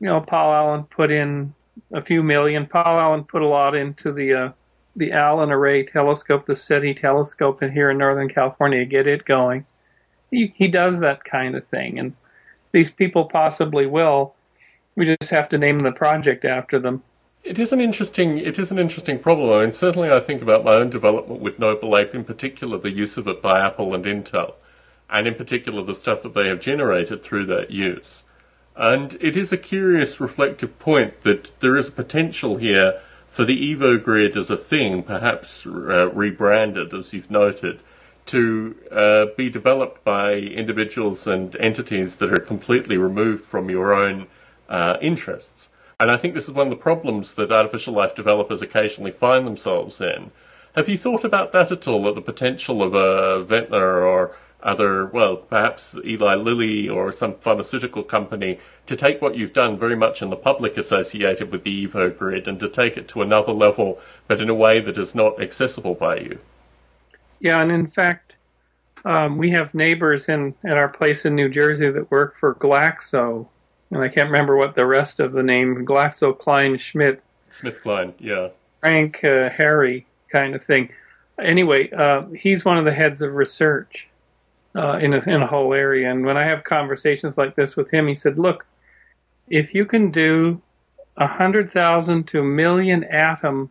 you 0.00 0.06
know, 0.06 0.20
Paul 0.20 0.52
Allen 0.52 0.84
put 0.84 1.10
in 1.10 1.54
a 1.92 2.02
few 2.02 2.22
million. 2.22 2.66
Paul 2.66 2.98
Allen 2.98 3.24
put 3.24 3.42
a 3.42 3.46
lot 3.46 3.74
into 3.74 4.12
the 4.12 4.34
uh, 4.34 4.52
the 4.96 5.12
Allen 5.12 5.52
Array 5.52 5.84
telescope, 5.84 6.46
the 6.46 6.56
SETI 6.56 6.94
telescope, 6.94 7.62
in 7.62 7.70
here 7.70 7.90
in 7.90 7.98
Northern 7.98 8.28
California, 8.28 8.84
get 8.84 9.06
it 9.06 9.24
going. 9.24 9.64
He 10.30 10.52
he 10.56 10.68
does 10.68 11.00
that 11.00 11.24
kind 11.24 11.54
of 11.54 11.64
thing, 11.64 11.98
and 11.98 12.14
these 12.72 12.90
people 12.90 13.26
possibly 13.26 13.86
will. 13.86 14.34
We 14.96 15.04
just 15.04 15.30
have 15.30 15.48
to 15.50 15.58
name 15.58 15.80
the 15.80 15.92
project 15.92 16.44
after 16.44 16.78
them. 16.78 17.02
It 17.44 17.58
is 17.58 17.72
an 17.72 17.80
interesting. 17.80 18.38
It 18.38 18.58
is 18.58 18.72
an 18.72 18.78
interesting 18.78 19.18
problem. 19.18 19.52
I 19.52 19.62
mean, 19.62 19.72
certainly, 19.74 20.10
I 20.10 20.20
think 20.20 20.42
about 20.42 20.64
my 20.64 20.72
own 20.72 20.90
development 20.90 21.40
with 21.40 21.58
Noble 21.58 21.96
Ape, 21.96 22.14
in 22.14 22.24
particular, 22.24 22.78
the 22.78 22.90
use 22.90 23.16
of 23.16 23.28
it 23.28 23.40
by 23.40 23.64
Apple 23.64 23.94
and 23.94 24.04
Intel, 24.04 24.54
and 25.08 25.28
in 25.28 25.34
particular, 25.34 25.84
the 25.84 25.94
stuff 25.94 26.22
that 26.22 26.34
they 26.34 26.48
have 26.48 26.60
generated 26.60 27.22
through 27.22 27.46
that 27.46 27.70
use. 27.70 28.24
And 28.74 29.16
it 29.20 29.36
is 29.36 29.52
a 29.52 29.58
curious, 29.58 30.18
reflective 30.18 30.78
point 30.78 31.22
that 31.22 31.52
there 31.60 31.76
is 31.76 31.88
a 31.88 31.92
potential 31.92 32.56
here 32.56 33.00
for 33.28 33.44
the 33.44 33.74
Evo 33.74 34.02
Grid 34.02 34.36
as 34.36 34.50
a 34.50 34.56
thing, 34.56 35.02
perhaps 35.02 35.66
uh, 35.66 36.08
rebranded, 36.08 36.92
as 36.94 37.12
you've 37.12 37.30
noted, 37.30 37.80
to 38.26 38.74
uh, 38.90 39.26
be 39.36 39.48
developed 39.48 40.02
by 40.04 40.32
individuals 40.32 41.26
and 41.26 41.54
entities 41.56 42.16
that 42.16 42.32
are 42.32 42.42
completely 42.42 42.96
removed 42.96 43.44
from 43.44 43.70
your 43.70 43.94
own 43.94 44.26
uh, 44.68 44.96
interests. 45.00 45.70
And 45.98 46.10
I 46.10 46.16
think 46.16 46.34
this 46.34 46.48
is 46.48 46.54
one 46.54 46.66
of 46.66 46.70
the 46.70 46.82
problems 46.82 47.34
that 47.34 47.50
artificial 47.50 47.94
life 47.94 48.14
developers 48.14 48.62
occasionally 48.62 49.12
find 49.12 49.46
themselves 49.46 50.00
in. 50.00 50.30
Have 50.74 50.88
you 50.88 50.98
thought 50.98 51.24
about 51.24 51.52
that 51.52 51.72
at 51.72 51.88
all, 51.88 52.06
at 52.08 52.14
the 52.14 52.20
potential 52.20 52.82
of 52.82 52.94
a 52.94 53.42
Venter 53.42 54.06
or 54.06 54.36
other, 54.62 55.06
well, 55.06 55.36
perhaps 55.36 55.96
Eli 56.04 56.34
Lilly 56.34 56.88
or 56.88 57.12
some 57.12 57.34
pharmaceutical 57.36 58.02
company 58.02 58.58
to 58.86 58.96
take 58.96 59.22
what 59.22 59.36
you've 59.36 59.52
done 59.52 59.78
very 59.78 59.96
much 59.96 60.20
in 60.20 60.28
the 60.28 60.36
public 60.36 60.76
associated 60.76 61.50
with 61.50 61.64
the 61.64 61.86
Evo 61.86 62.16
grid 62.16 62.46
and 62.46 62.60
to 62.60 62.68
take 62.68 62.96
it 62.96 63.08
to 63.08 63.22
another 63.22 63.52
level, 63.52 63.98
but 64.26 64.40
in 64.40 64.50
a 64.50 64.54
way 64.54 64.80
that 64.80 64.98
is 64.98 65.14
not 65.14 65.40
accessible 65.40 65.94
by 65.94 66.16
you? 66.16 66.38
Yeah, 67.38 67.62
and 67.62 67.70
in 67.70 67.86
fact, 67.86 68.34
um, 69.04 69.38
we 69.38 69.50
have 69.50 69.74
neighbors 69.74 70.28
in 70.28 70.54
at 70.64 70.76
our 70.76 70.88
place 70.88 71.24
in 71.24 71.34
New 71.34 71.48
Jersey 71.48 71.90
that 71.90 72.10
work 72.10 72.34
for 72.34 72.54
Glaxo, 72.54 73.46
and 73.90 74.02
I 74.02 74.08
can't 74.08 74.30
remember 74.30 74.56
what 74.56 74.74
the 74.74 74.86
rest 74.86 75.20
of 75.20 75.32
the 75.32 75.42
name 75.42 75.86
GlaxoSmithKline 75.86 76.78
Schmidt. 76.80 77.22
SmithKline, 77.50 78.14
yeah. 78.18 78.48
Frank 78.80 79.22
uh, 79.24 79.50
Harry 79.50 80.06
kind 80.30 80.54
of 80.54 80.62
thing. 80.62 80.90
Anyway, 81.40 81.90
uh, 81.92 82.22
he's 82.36 82.64
one 82.64 82.78
of 82.78 82.84
the 82.84 82.92
heads 82.92 83.22
of 83.22 83.34
research 83.34 84.08
uh, 84.74 84.98
in 84.98 85.14
a, 85.14 85.18
in 85.18 85.42
a 85.42 85.46
whole 85.46 85.72
area. 85.72 86.10
And 86.10 86.24
when 86.24 86.36
I 86.36 86.44
have 86.44 86.64
conversations 86.64 87.38
like 87.38 87.54
this 87.54 87.76
with 87.76 87.90
him, 87.90 88.08
he 88.08 88.14
said, 88.14 88.38
"Look, 88.38 88.66
if 89.48 89.74
you 89.74 89.84
can 89.86 90.10
do 90.10 90.60
a 91.16 91.26
hundred 91.26 91.70
thousand 91.70 92.24
to 92.28 92.40
a 92.40 92.44
million 92.44 93.04
atom 93.04 93.70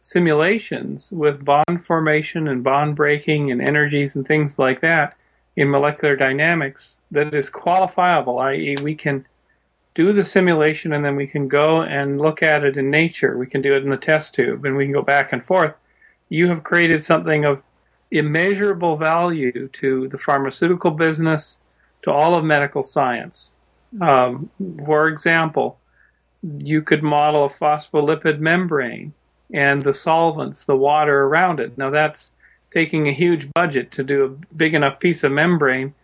simulations 0.00 1.12
with 1.12 1.44
bond 1.44 1.84
formation 1.84 2.48
and 2.48 2.64
bond 2.64 2.96
breaking 2.96 3.50
and 3.52 3.60
energies 3.60 4.16
and 4.16 4.26
things 4.26 4.58
like 4.58 4.80
that 4.80 5.16
in 5.56 5.70
molecular 5.70 6.16
dynamics 6.16 7.00
that 7.10 7.34
is 7.34 7.50
qualifiable, 7.50 8.42
i.e., 8.42 8.76
we 8.82 8.94
can 8.94 9.24
do 9.94 10.12
the 10.12 10.24
simulation 10.24 10.92
and 10.92 11.04
then 11.04 11.16
we 11.16 11.26
can 11.26 11.48
go 11.48 11.82
and 11.82 12.20
look 12.20 12.42
at 12.42 12.64
it 12.64 12.76
in 12.76 12.90
nature. 12.90 13.36
We 13.36 13.46
can 13.46 13.60
do 13.60 13.74
it 13.74 13.82
in 13.82 13.90
the 13.90 13.96
test 13.96 14.34
tube 14.34 14.64
and 14.64 14.76
we 14.76 14.84
can 14.84 14.92
go 14.92 15.02
back 15.02 15.32
and 15.32 15.44
forth. 15.44 15.74
You 16.28 16.48
have 16.48 16.64
created 16.64 17.04
something 17.04 17.44
of 17.44 17.62
immeasurable 18.10 18.96
value 18.96 19.68
to 19.68 20.08
the 20.08 20.18
pharmaceutical 20.18 20.90
business, 20.90 21.58
to 22.02 22.10
all 22.10 22.34
of 22.34 22.44
medical 22.44 22.82
science. 22.82 23.56
Um, 24.00 24.50
for 24.84 25.08
example, 25.08 25.78
you 26.58 26.82
could 26.82 27.02
model 27.02 27.44
a 27.44 27.48
phospholipid 27.48 28.38
membrane 28.38 29.12
and 29.52 29.82
the 29.82 29.92
solvents, 29.92 30.64
the 30.64 30.76
water 30.76 31.24
around 31.24 31.60
it. 31.60 31.76
Now 31.76 31.90
that's 31.90 32.32
taking 32.70 33.08
a 33.08 33.12
huge 33.12 33.52
budget 33.52 33.92
to 33.92 34.02
do 34.02 34.24
a 34.24 34.54
big 34.56 34.74
enough 34.74 34.98
piece 34.98 35.22
of 35.22 35.32
membrane. 35.32 35.94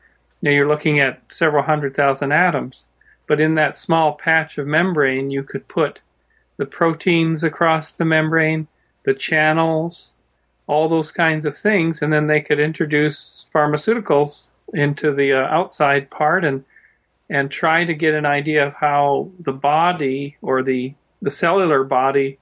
Now 0.42 0.50
you're 0.50 0.68
looking 0.68 1.00
at 1.00 1.22
several 1.32 1.62
hundred 1.62 1.96
thousand 1.96 2.32
atoms 2.32 2.86
but 3.28 3.40
in 3.40 3.54
that 3.54 3.76
small 3.76 4.14
patch 4.14 4.58
of 4.58 4.66
membrane, 4.66 5.30
you 5.30 5.44
could 5.44 5.68
put 5.68 6.00
the 6.56 6.66
proteins 6.66 7.44
across 7.44 7.96
the 7.96 8.04
membrane, 8.04 8.66
the 9.04 9.14
channels, 9.14 10.14
all 10.66 10.88
those 10.88 11.12
kinds 11.12 11.46
of 11.46 11.56
things, 11.56 12.02
and 12.02 12.12
then 12.12 12.26
they 12.26 12.40
could 12.40 12.58
introduce 12.58 13.46
pharmaceuticals 13.54 14.48
into 14.74 15.14
the 15.14 15.32
uh, 15.32 15.46
outside 15.46 16.10
part 16.10 16.44
and 16.44 16.64
and 17.30 17.50
try 17.50 17.84
to 17.84 17.94
get 17.94 18.14
an 18.14 18.24
idea 18.24 18.66
of 18.66 18.74
how 18.74 19.30
the 19.40 19.52
body 19.52 20.36
or 20.42 20.62
the 20.62 20.92
the 21.22 21.30
cellular 21.30 21.84
body 21.84 22.38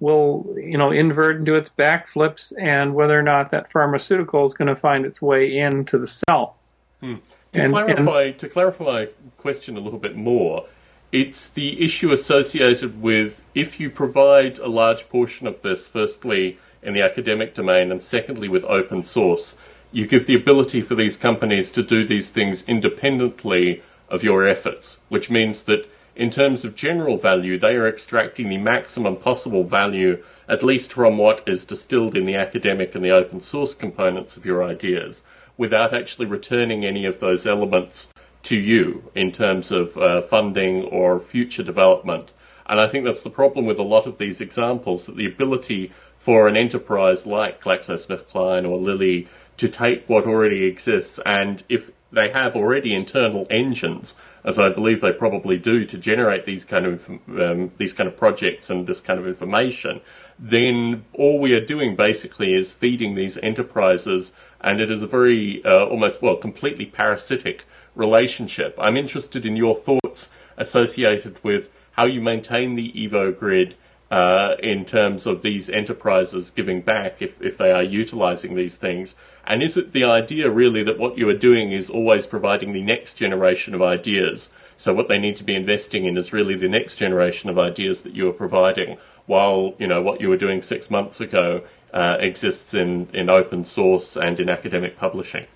will 0.00 0.46
you 0.56 0.76
know 0.76 0.90
invert 0.90 1.36
and 1.36 1.46
do 1.46 1.54
its 1.54 1.68
backflips 1.68 2.52
and 2.58 2.94
whether 2.94 3.18
or 3.18 3.22
not 3.22 3.50
that 3.50 3.70
pharmaceutical 3.70 4.44
is 4.44 4.54
going 4.54 4.68
to 4.68 4.76
find 4.76 5.06
its 5.06 5.22
way 5.22 5.56
into 5.56 5.98
the 5.98 6.06
cell. 6.06 6.56
Hmm. 7.00 7.16
To 7.52 7.62
and, 7.62 7.72
clarify 7.72 8.22
and, 8.22 8.38
to 8.38 8.48
clarify 8.48 9.06
question 9.38 9.76
a 9.76 9.80
little 9.80 9.98
bit 9.98 10.16
more, 10.16 10.66
it's 11.12 11.48
the 11.48 11.82
issue 11.82 12.12
associated 12.12 13.00
with 13.00 13.42
if 13.54 13.80
you 13.80 13.90
provide 13.90 14.58
a 14.58 14.68
large 14.68 15.08
portion 15.08 15.46
of 15.46 15.62
this, 15.62 15.88
firstly 15.88 16.58
in 16.82 16.94
the 16.94 17.02
academic 17.02 17.54
domain, 17.54 17.90
and 17.90 18.02
secondly 18.02 18.48
with 18.48 18.64
open 18.64 19.04
source, 19.04 19.58
you 19.92 20.06
give 20.06 20.26
the 20.26 20.34
ability 20.34 20.82
for 20.82 20.94
these 20.94 21.16
companies 21.16 21.72
to 21.72 21.82
do 21.82 22.06
these 22.06 22.30
things 22.30 22.62
independently 22.66 23.82
of 24.08 24.22
your 24.22 24.46
efforts, 24.46 25.00
which 25.08 25.30
means 25.30 25.62
that 25.64 25.88
in 26.14 26.30
terms 26.30 26.64
of 26.64 26.74
general 26.74 27.18
value, 27.18 27.58
they 27.58 27.74
are 27.74 27.88
extracting 27.88 28.48
the 28.48 28.58
maximum 28.58 29.16
possible 29.16 29.64
value, 29.64 30.22
at 30.48 30.62
least 30.62 30.92
from 30.92 31.18
what 31.18 31.42
is 31.46 31.64
distilled 31.64 32.16
in 32.16 32.24
the 32.24 32.36
academic 32.36 32.94
and 32.94 33.04
the 33.04 33.10
open 33.10 33.40
source 33.40 33.74
components 33.74 34.36
of 34.36 34.46
your 34.46 34.64
ideas, 34.64 35.24
without 35.56 35.94
actually 35.94 36.26
returning 36.26 36.84
any 36.84 37.04
of 37.04 37.20
those 37.20 37.46
elements 37.46 38.12
to 38.42 38.56
you 38.56 39.10
in 39.14 39.32
terms 39.32 39.72
of 39.72 39.96
uh, 39.96 40.22
funding 40.22 40.84
or 40.84 41.18
future 41.18 41.62
development. 41.62 42.32
And 42.66 42.80
I 42.80 42.88
think 42.88 43.04
that's 43.04 43.22
the 43.22 43.30
problem 43.30 43.66
with 43.66 43.78
a 43.78 43.82
lot 43.82 44.06
of 44.06 44.18
these 44.18 44.40
examples 44.40 45.06
that 45.06 45.16
the 45.16 45.26
ability 45.26 45.92
for 46.18 46.48
an 46.48 46.56
enterprise 46.56 47.26
like 47.26 47.62
GlaxoSmithKline 47.62 48.68
or 48.68 48.78
Lilly 48.78 49.28
to 49.56 49.68
take 49.68 50.08
what 50.08 50.26
already 50.26 50.64
exists 50.64 51.18
and 51.24 51.62
if 51.68 51.90
they 52.12 52.30
have 52.30 52.56
already 52.56 52.94
internal 52.94 53.46
engines, 53.50 54.14
as 54.44 54.58
I 54.58 54.68
believe 54.68 55.00
they 55.00 55.12
probably 55.12 55.56
do, 55.56 55.84
to 55.84 55.98
generate 55.98 56.44
these 56.44 56.64
kind 56.64 56.86
of 56.86 57.08
um, 57.28 57.72
these 57.78 57.92
kind 57.92 58.08
of 58.08 58.16
projects 58.16 58.70
and 58.70 58.86
this 58.86 59.00
kind 59.00 59.18
of 59.18 59.26
information, 59.26 60.00
then 60.38 61.04
all 61.12 61.40
we 61.40 61.52
are 61.52 61.64
doing 61.64 61.96
basically 61.96 62.54
is 62.54 62.72
feeding 62.72 63.14
these 63.14 63.36
enterprises, 63.38 64.32
and 64.60 64.80
it 64.80 64.90
is 64.90 65.02
a 65.02 65.06
very 65.06 65.64
uh, 65.64 65.86
almost 65.86 66.22
well 66.22 66.36
completely 66.36 66.86
parasitic 66.86 67.64
relationship. 67.94 68.76
I'm 68.78 68.96
interested 68.96 69.46
in 69.46 69.56
your 69.56 69.74
thoughts 69.74 70.30
associated 70.56 71.42
with 71.42 71.70
how 71.92 72.04
you 72.04 72.20
maintain 72.20 72.74
the 72.74 72.92
Evo 72.92 73.36
grid 73.36 73.74
uh, 74.10 74.54
in 74.62 74.84
terms 74.84 75.26
of 75.26 75.42
these 75.42 75.68
enterprises 75.68 76.50
giving 76.50 76.80
back 76.80 77.20
if, 77.20 77.40
if 77.42 77.58
they 77.58 77.72
are 77.72 77.82
utilizing 77.82 78.54
these 78.54 78.76
things? 78.76 79.16
And 79.46 79.62
is 79.62 79.76
it 79.76 79.92
the 79.92 80.04
idea 80.04 80.50
really 80.50 80.82
that 80.84 80.98
what 80.98 81.18
you 81.18 81.28
are 81.28 81.36
doing 81.36 81.72
is 81.72 81.90
always 81.90 82.26
providing 82.26 82.72
the 82.72 82.82
next 82.82 83.14
generation 83.14 83.74
of 83.74 83.82
ideas? 83.82 84.50
So 84.76 84.92
what 84.92 85.08
they 85.08 85.18
need 85.18 85.36
to 85.36 85.44
be 85.44 85.54
investing 85.54 86.04
in 86.04 86.16
is 86.16 86.32
really 86.32 86.54
the 86.54 86.68
next 86.68 86.96
generation 86.96 87.48
of 87.48 87.58
ideas 87.58 88.02
that 88.02 88.14
you 88.14 88.28
are 88.28 88.32
providing, 88.32 88.98
while 89.26 89.74
you 89.78 89.86
know 89.86 90.02
what 90.02 90.20
you 90.20 90.28
were 90.28 90.36
doing 90.36 90.62
six 90.62 90.90
months 90.90 91.20
ago 91.20 91.62
uh, 91.96 92.18
exists 92.20 92.74
in, 92.74 93.08
in 93.14 93.30
open 93.30 93.64
source 93.64 94.16
and 94.16 94.38
in 94.38 94.50
academic 94.50 94.98
publishing. 94.98 95.46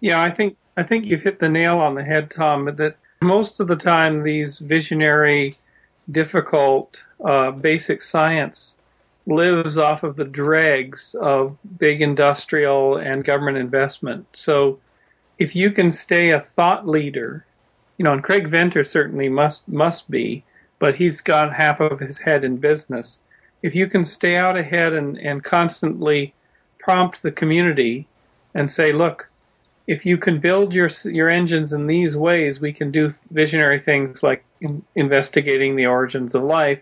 Yeah, 0.00 0.22
I 0.22 0.30
think 0.30 0.56
I 0.78 0.82
think 0.82 1.04
you've 1.04 1.22
hit 1.22 1.38
the 1.38 1.50
nail 1.50 1.80
on 1.80 1.94
the 1.94 2.02
head, 2.02 2.30
Tom. 2.30 2.64
That 2.76 2.96
most 3.20 3.60
of 3.60 3.66
the 3.66 3.76
time 3.76 4.20
these 4.20 4.58
visionary 4.60 5.52
difficult 6.10 7.04
uh, 7.22 7.50
basic 7.50 8.00
science 8.00 8.76
lives 9.26 9.76
off 9.76 10.02
of 10.02 10.16
the 10.16 10.24
dregs 10.24 11.14
of 11.20 11.58
big 11.76 12.00
industrial 12.00 12.96
and 12.96 13.22
government 13.22 13.58
investment. 13.58 14.26
So 14.32 14.78
if 15.38 15.54
you 15.54 15.70
can 15.70 15.90
stay 15.90 16.30
a 16.30 16.40
thought 16.40 16.88
leader, 16.88 17.44
you 17.98 18.04
know, 18.04 18.14
and 18.14 18.24
Craig 18.24 18.48
Venter 18.48 18.82
certainly 18.82 19.28
must 19.28 19.68
must 19.68 20.10
be, 20.10 20.42
but 20.78 20.94
he's 20.94 21.20
got 21.20 21.52
half 21.52 21.80
of 21.80 22.00
his 22.00 22.18
head 22.18 22.44
in 22.46 22.56
business. 22.56 23.20
If 23.62 23.74
you 23.74 23.86
can 23.86 24.04
stay 24.04 24.36
out 24.36 24.56
ahead 24.56 24.92
and, 24.92 25.18
and 25.18 25.42
constantly 25.42 26.34
prompt 26.78 27.22
the 27.22 27.32
community 27.32 28.06
and 28.54 28.70
say, 28.70 28.92
look, 28.92 29.28
if 29.86 30.04
you 30.04 30.18
can 30.18 30.38
build 30.38 30.74
your 30.74 30.88
your 31.04 31.28
engines 31.30 31.72
in 31.72 31.86
these 31.86 32.16
ways, 32.16 32.60
we 32.60 32.72
can 32.72 32.90
do 32.90 33.08
visionary 33.30 33.78
things 33.78 34.22
like 34.22 34.44
in, 34.60 34.82
investigating 34.94 35.76
the 35.76 35.86
origins 35.86 36.34
of 36.34 36.42
life, 36.42 36.80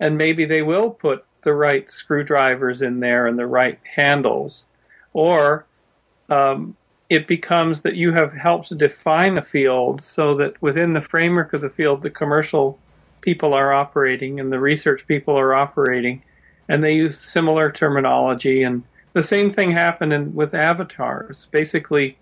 and 0.00 0.16
maybe 0.16 0.46
they 0.46 0.62
will 0.62 0.90
put 0.90 1.24
the 1.42 1.52
right 1.52 1.88
screwdrivers 1.88 2.82
in 2.82 3.00
there 3.00 3.26
and 3.26 3.38
the 3.38 3.46
right 3.46 3.78
handles, 3.94 4.66
or 5.12 5.66
um, 6.30 6.74
it 7.08 7.26
becomes 7.26 7.82
that 7.82 7.94
you 7.94 8.12
have 8.12 8.32
helped 8.32 8.76
define 8.76 9.36
a 9.38 9.42
field 9.42 10.02
so 10.02 10.34
that 10.34 10.60
within 10.60 10.92
the 10.92 11.00
framework 11.00 11.52
of 11.52 11.60
the 11.60 11.70
field, 11.70 12.02
the 12.02 12.10
commercial 12.10 12.78
people 13.26 13.54
are 13.54 13.72
operating 13.74 14.38
and 14.38 14.52
the 14.52 14.60
research 14.60 15.04
people 15.08 15.36
are 15.36 15.52
operating, 15.52 16.22
and 16.68 16.80
they 16.80 16.94
use 16.94 17.18
similar 17.18 17.72
terminology. 17.72 18.62
And 18.62 18.84
the 19.14 19.22
same 19.34 19.50
thing 19.50 19.72
happened 19.72 20.12
in, 20.12 20.32
with 20.32 20.54
avatars. 20.54 21.48
Basically, 21.50 22.16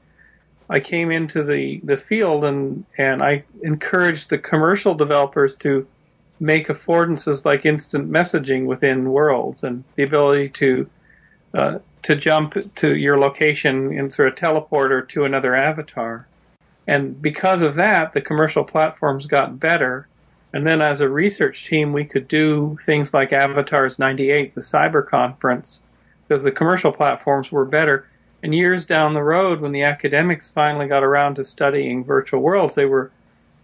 I 0.70 0.80
came 0.80 1.10
into 1.10 1.42
the, 1.44 1.80
the 1.84 1.98
field 1.98 2.42
and, 2.46 2.86
and 2.96 3.22
I 3.22 3.44
encouraged 3.62 4.30
the 4.30 4.38
commercial 4.38 4.94
developers 4.94 5.54
to 5.56 5.86
make 6.40 6.68
affordances 6.68 7.44
like 7.44 7.66
instant 7.66 8.10
messaging 8.10 8.64
within 8.64 9.12
worlds 9.12 9.62
and 9.62 9.84
the 9.96 10.02
ability 10.02 10.48
to 10.48 10.88
uh, 11.54 11.78
to 12.02 12.16
jump 12.16 12.54
to 12.74 12.96
your 12.96 13.18
location 13.18 13.92
in 13.92 14.10
sort 14.10 14.28
of 14.28 14.34
teleporter 14.34 15.08
to 15.08 15.24
another 15.24 15.54
avatar. 15.54 16.26
And 16.86 17.20
because 17.22 17.62
of 17.62 17.76
that, 17.76 18.12
the 18.12 18.20
commercial 18.20 18.64
platforms 18.64 19.26
got 19.26 19.60
better. 19.60 20.06
And 20.54 20.64
then 20.64 20.80
as 20.80 21.00
a 21.00 21.08
research 21.08 21.66
team, 21.66 21.92
we 21.92 22.04
could 22.04 22.28
do 22.28 22.78
things 22.80 23.12
like 23.12 23.32
Avatars 23.32 23.98
98, 23.98 24.54
the 24.54 24.60
cyber 24.60 25.04
conference, 25.04 25.80
because 26.22 26.44
the 26.44 26.52
commercial 26.52 26.92
platforms 26.92 27.50
were 27.50 27.64
better. 27.64 28.06
And 28.40 28.54
years 28.54 28.84
down 28.84 29.14
the 29.14 29.22
road, 29.24 29.60
when 29.60 29.72
the 29.72 29.82
academics 29.82 30.48
finally 30.48 30.86
got 30.86 31.02
around 31.02 31.34
to 31.36 31.44
studying 31.44 32.04
virtual 32.04 32.40
worlds, 32.40 32.76
they 32.76 32.84
were 32.84 33.10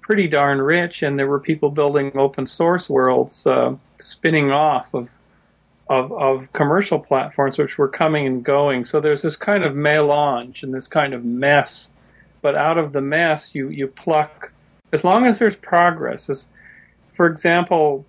pretty 0.00 0.26
darn 0.26 0.60
rich, 0.60 1.04
and 1.04 1.16
there 1.16 1.28
were 1.28 1.38
people 1.38 1.70
building 1.70 2.10
open 2.18 2.44
source 2.44 2.90
worlds 2.90 3.46
uh, 3.46 3.72
spinning 4.00 4.50
off 4.50 4.92
of, 4.92 5.14
of, 5.88 6.10
of 6.10 6.52
commercial 6.54 6.98
platforms, 6.98 7.56
which 7.56 7.78
were 7.78 7.86
coming 7.86 8.26
and 8.26 8.44
going. 8.44 8.84
So 8.84 8.98
there's 8.98 9.22
this 9.22 9.36
kind 9.36 9.62
of 9.62 9.76
melange 9.76 10.64
and 10.64 10.74
this 10.74 10.88
kind 10.88 11.14
of 11.14 11.24
mess. 11.24 11.88
But 12.42 12.56
out 12.56 12.78
of 12.78 12.92
the 12.92 13.00
mess, 13.00 13.54
you 13.54 13.68
you 13.68 13.86
pluck 13.86 14.50
as 14.92 15.04
long 15.04 15.24
as 15.24 15.38
there's 15.38 15.54
progress. 15.54 16.28
As, 16.28 16.48
for 17.20 17.26
example, 17.26 18.06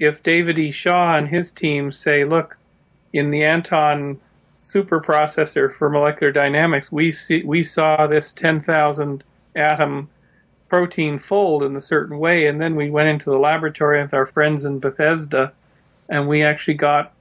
if 0.00 0.24
David 0.24 0.58
E. 0.58 0.72
Shaw 0.72 1.16
and 1.16 1.28
his 1.28 1.52
team 1.52 1.92
say, 1.92 2.24
"Look, 2.24 2.56
in 3.12 3.30
the 3.30 3.44
Anton 3.44 4.18
superprocessor 4.58 5.70
for 5.72 5.88
molecular 5.88 6.32
dynamics, 6.32 6.90
we 6.90 7.12
see 7.12 7.44
we 7.44 7.62
saw 7.62 8.08
this 8.08 8.32
10,000 8.32 9.22
atom 9.54 10.08
protein 10.66 11.18
fold 11.18 11.62
in 11.62 11.76
a 11.76 11.80
certain 11.80 12.18
way, 12.18 12.48
and 12.48 12.60
then 12.60 12.74
we 12.74 12.90
went 12.90 13.08
into 13.08 13.30
the 13.30 13.38
laboratory 13.38 14.02
with 14.02 14.12
our 14.12 14.26
friends 14.26 14.64
in 14.64 14.80
Bethesda, 14.80 15.52
and 16.08 16.26
we 16.26 16.42
actually 16.42 16.74
got 16.74 17.12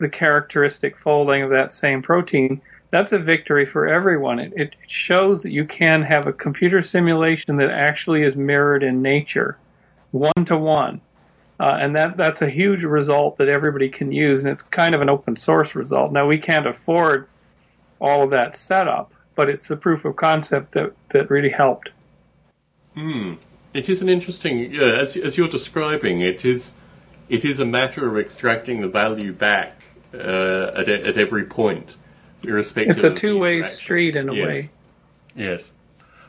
the 0.00 0.08
characteristic 0.10 0.98
folding 0.98 1.40
of 1.40 1.48
that 1.48 1.72
same 1.72 2.02
protein. 2.02 2.60
That's 2.90 3.12
a 3.12 3.18
victory 3.18 3.64
for 3.64 3.86
everyone. 3.86 4.38
It, 4.38 4.52
it 4.54 4.74
shows 4.86 5.42
that 5.44 5.52
you 5.52 5.64
can 5.64 6.02
have 6.02 6.26
a 6.26 6.32
computer 6.34 6.82
simulation 6.82 7.56
that 7.56 7.70
actually 7.70 8.22
is 8.22 8.36
mirrored 8.36 8.82
in 8.82 9.00
nature, 9.00 9.56
one 10.14 10.44
to 10.46 10.56
one. 10.56 11.00
Uh, 11.60 11.76
and 11.80 11.94
that 11.94 12.16
that's 12.16 12.42
a 12.42 12.48
huge 12.48 12.82
result 12.82 13.36
that 13.36 13.48
everybody 13.48 13.88
can 13.88 14.10
use, 14.10 14.40
and 14.40 14.48
it's 14.48 14.62
kind 14.62 14.94
of 14.94 15.02
an 15.02 15.08
open 15.08 15.36
source 15.36 15.74
result. 15.74 16.12
Now 16.12 16.26
we 16.26 16.38
can't 16.38 16.66
afford 16.66 17.28
all 18.00 18.22
of 18.22 18.30
that 18.30 18.56
setup, 18.56 19.14
but 19.36 19.48
it's 19.48 19.70
a 19.70 19.76
proof 19.76 20.04
of 20.04 20.16
concept 20.16 20.72
that 20.72 20.92
that 21.10 21.30
really 21.30 21.50
helped. 21.50 21.90
Hmm. 22.94 23.34
It 23.72 23.88
is 23.88 24.02
an 24.02 24.08
interesting, 24.08 24.72
yeah, 24.72 25.00
as 25.00 25.16
as 25.16 25.36
you're 25.36 25.48
describing, 25.48 26.20
it 26.20 26.44
is 26.44 26.72
it 27.28 27.44
is 27.44 27.60
a 27.60 27.66
matter 27.66 28.08
of 28.08 28.18
extracting 28.18 28.80
the 28.80 28.88
value 28.88 29.32
back 29.32 29.84
uh, 30.12 30.72
at 30.76 30.88
at 30.88 31.16
every 31.16 31.44
point, 31.44 31.96
irrespective. 32.42 32.96
It's 32.96 33.04
a 33.04 33.14
two 33.14 33.38
way 33.38 33.62
street 33.62 34.16
in 34.16 34.28
a 34.28 34.34
yes. 34.34 34.46
way. 34.46 34.70
Yes. 35.36 35.72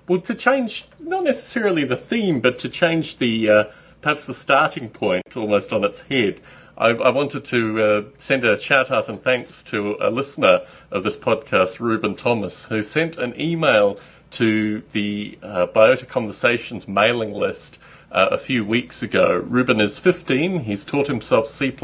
Well, 0.08 0.22
to 0.22 0.36
change 0.36 0.86
not 1.00 1.24
necessarily 1.24 1.84
the 1.84 1.98
theme, 1.98 2.40
but 2.40 2.60
to 2.60 2.70
change 2.70 3.18
the 3.18 3.50
uh, 3.50 3.64
perhaps 4.02 4.26
the 4.26 4.36
starting 4.36 4.90
point 4.90 5.24
almost 5.36 5.74
on 5.74 5.84
its 5.84 6.02
head. 6.02 6.40
I, 6.78 6.90
I 6.90 7.10
wanted 7.10 7.44
to 7.46 7.82
uh, 7.82 8.04
send 8.20 8.44
a 8.44 8.60
shout 8.60 8.92
out 8.92 9.10
and 9.10 9.24
thanks 9.24 9.64
to 9.64 9.98
a 10.00 10.12
listener 10.12 10.62
of 10.92 11.04
this 11.04 11.18
podcast, 11.18 11.80
Ruben 11.80 12.16
Thomas, 12.16 12.66
who 12.66 12.84
sent 12.84 13.18
an 13.18 13.34
email 13.40 13.98
to 14.32 14.84
the 14.92 15.40
uh, 15.42 15.68
Biota 15.68 16.08
Conversations 16.08 16.88
mailing 16.88 17.34
list 17.34 17.80
uh, 18.12 18.28
a 18.30 18.38
few 18.38 18.64
weeks 18.64 19.02
ago. 19.02 19.44
Ruben 19.48 19.82
is 19.82 19.98
15, 19.98 20.62
he's 20.62 20.86
taught 20.86 21.08
himself 21.08 21.48
C. 21.48 21.76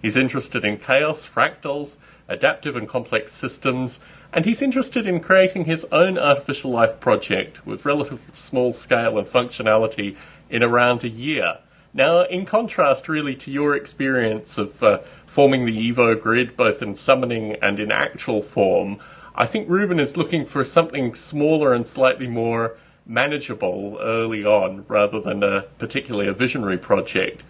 He's 0.00 0.16
interested 0.16 0.64
in 0.64 0.78
chaos, 0.78 1.26
fractals, 1.26 1.98
adaptive 2.28 2.76
and 2.76 2.88
complex 2.88 3.32
systems, 3.32 4.00
and 4.32 4.44
he's 4.44 4.62
interested 4.62 5.06
in 5.06 5.20
creating 5.20 5.64
his 5.64 5.86
own 5.90 6.18
artificial 6.18 6.70
life 6.70 7.00
project 7.00 7.66
with 7.66 7.84
relatively 7.84 8.34
small 8.34 8.72
scale 8.72 9.18
and 9.18 9.26
functionality 9.26 10.16
in 10.50 10.62
around 10.62 11.04
a 11.04 11.08
year. 11.08 11.58
Now, 11.94 12.22
in 12.22 12.44
contrast, 12.44 13.08
really, 13.08 13.34
to 13.36 13.50
your 13.50 13.74
experience 13.74 14.58
of 14.58 14.82
uh, 14.82 14.98
forming 15.26 15.64
the 15.64 15.92
Evo 15.92 16.20
grid, 16.20 16.56
both 16.56 16.82
in 16.82 16.94
summoning 16.94 17.56
and 17.62 17.80
in 17.80 17.90
actual 17.90 18.42
form, 18.42 18.98
I 19.34 19.46
think 19.46 19.68
Ruben 19.68 19.98
is 19.98 20.16
looking 20.16 20.44
for 20.44 20.64
something 20.64 21.14
smaller 21.14 21.72
and 21.72 21.88
slightly 21.88 22.26
more 22.26 22.76
manageable 23.06 23.98
early 24.00 24.44
on, 24.44 24.84
rather 24.88 25.20
than 25.20 25.42
a, 25.42 25.62
particularly 25.78 26.28
a 26.28 26.34
visionary 26.34 26.76
project. 26.76 27.42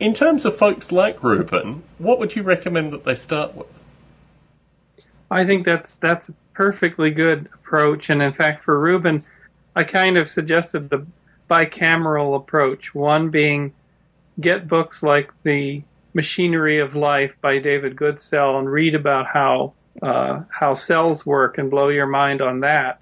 In 0.00 0.14
terms 0.14 0.44
of 0.44 0.56
folks 0.56 0.90
like 0.90 1.22
Ruben, 1.22 1.82
what 1.98 2.18
would 2.18 2.34
you 2.34 2.42
recommend 2.42 2.92
that 2.92 3.04
they 3.04 3.14
start 3.14 3.54
with? 3.54 3.77
I 5.30 5.44
think 5.44 5.64
that's 5.64 5.96
that's 5.96 6.28
a 6.28 6.34
perfectly 6.54 7.10
good 7.10 7.48
approach, 7.54 8.10
and 8.10 8.22
in 8.22 8.32
fact, 8.32 8.64
for 8.64 8.78
Ruben, 8.78 9.24
I 9.76 9.84
kind 9.84 10.16
of 10.16 10.28
suggested 10.28 10.88
the 10.88 11.06
bicameral 11.48 12.36
approach. 12.36 12.94
One 12.94 13.30
being 13.30 13.72
get 14.40 14.68
books 14.68 15.02
like 15.02 15.32
the 15.42 15.82
Machinery 16.14 16.80
of 16.80 16.96
Life 16.96 17.36
by 17.40 17.58
David 17.58 17.96
Goodsell 17.96 18.58
and 18.58 18.70
read 18.70 18.94
about 18.94 19.26
how 19.26 19.74
uh, 20.02 20.42
how 20.50 20.72
cells 20.74 21.26
work 21.26 21.58
and 21.58 21.70
blow 21.70 21.88
your 21.88 22.06
mind 22.06 22.40
on 22.40 22.60
that. 22.60 23.00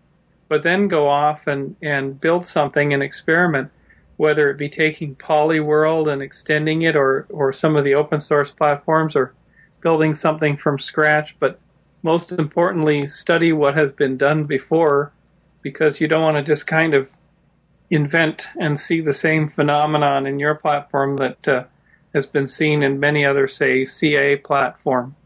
But 0.49 0.63
then 0.63 0.89
go 0.89 1.09
off 1.09 1.47
and, 1.47 1.77
and 1.83 2.21
build 2.21 2.45
something 2.45 2.95
and 2.95 3.03
experiment, 3.03 3.71
whether 4.17 4.49
it 4.51 4.57
be 4.57 4.69
taking 4.69 5.15
Polyworld 5.17 6.07
and 6.11 6.23
extending 6.23 6.83
it 6.83 6.97
or, 6.97 7.27
or 7.31 7.53
some 7.53 7.77
of 7.77 7.85
the 7.85 7.95
open 7.95 8.21
source 8.21 8.51
platforms 8.51 9.17
or 9.17 9.35
building 9.81 10.15
something 10.15 10.57
from 10.57 10.79
scratch. 10.79 11.37
But 11.39 11.59
most 12.07 12.31
importantly, 12.31 13.09
study 13.09 13.53
what 13.53 13.77
has 13.77 13.91
been 13.91 14.17
done 14.17 14.45
before 14.45 15.13
because 15.61 16.01
you 16.01 16.07
don't 16.07 16.23
want 16.23 16.37
to 16.37 16.43
just 16.43 16.65
kind 16.65 16.95
of 16.95 17.11
invent 17.91 18.47
and 18.61 18.79
see 18.79 19.01
the 19.01 19.13
same 19.13 19.49
phenomenon 19.49 20.25
in 20.25 20.39
your 20.39 20.55
platform 20.55 21.17
that 21.17 21.49
uh, 21.49 21.65
has 22.15 22.25
been 22.25 22.47
seen 22.47 22.85
in 22.85 23.01
many 23.01 23.27
other, 23.27 23.49
say, 23.49 23.85
CA 23.85 24.37
platform. 24.37 25.17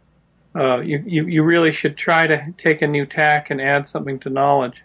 Uh, 0.57 0.81
you, 0.81 1.05
you, 1.07 1.27
you 1.27 1.43
really 1.43 1.71
should 1.71 1.99
try 1.99 2.27
to 2.27 2.51
take 2.57 2.81
a 2.81 2.87
new 2.87 3.05
tack 3.05 3.51
and 3.51 3.61
add 3.61 3.87
something 3.87 4.19
to 4.19 4.31
knowledge. 4.31 4.83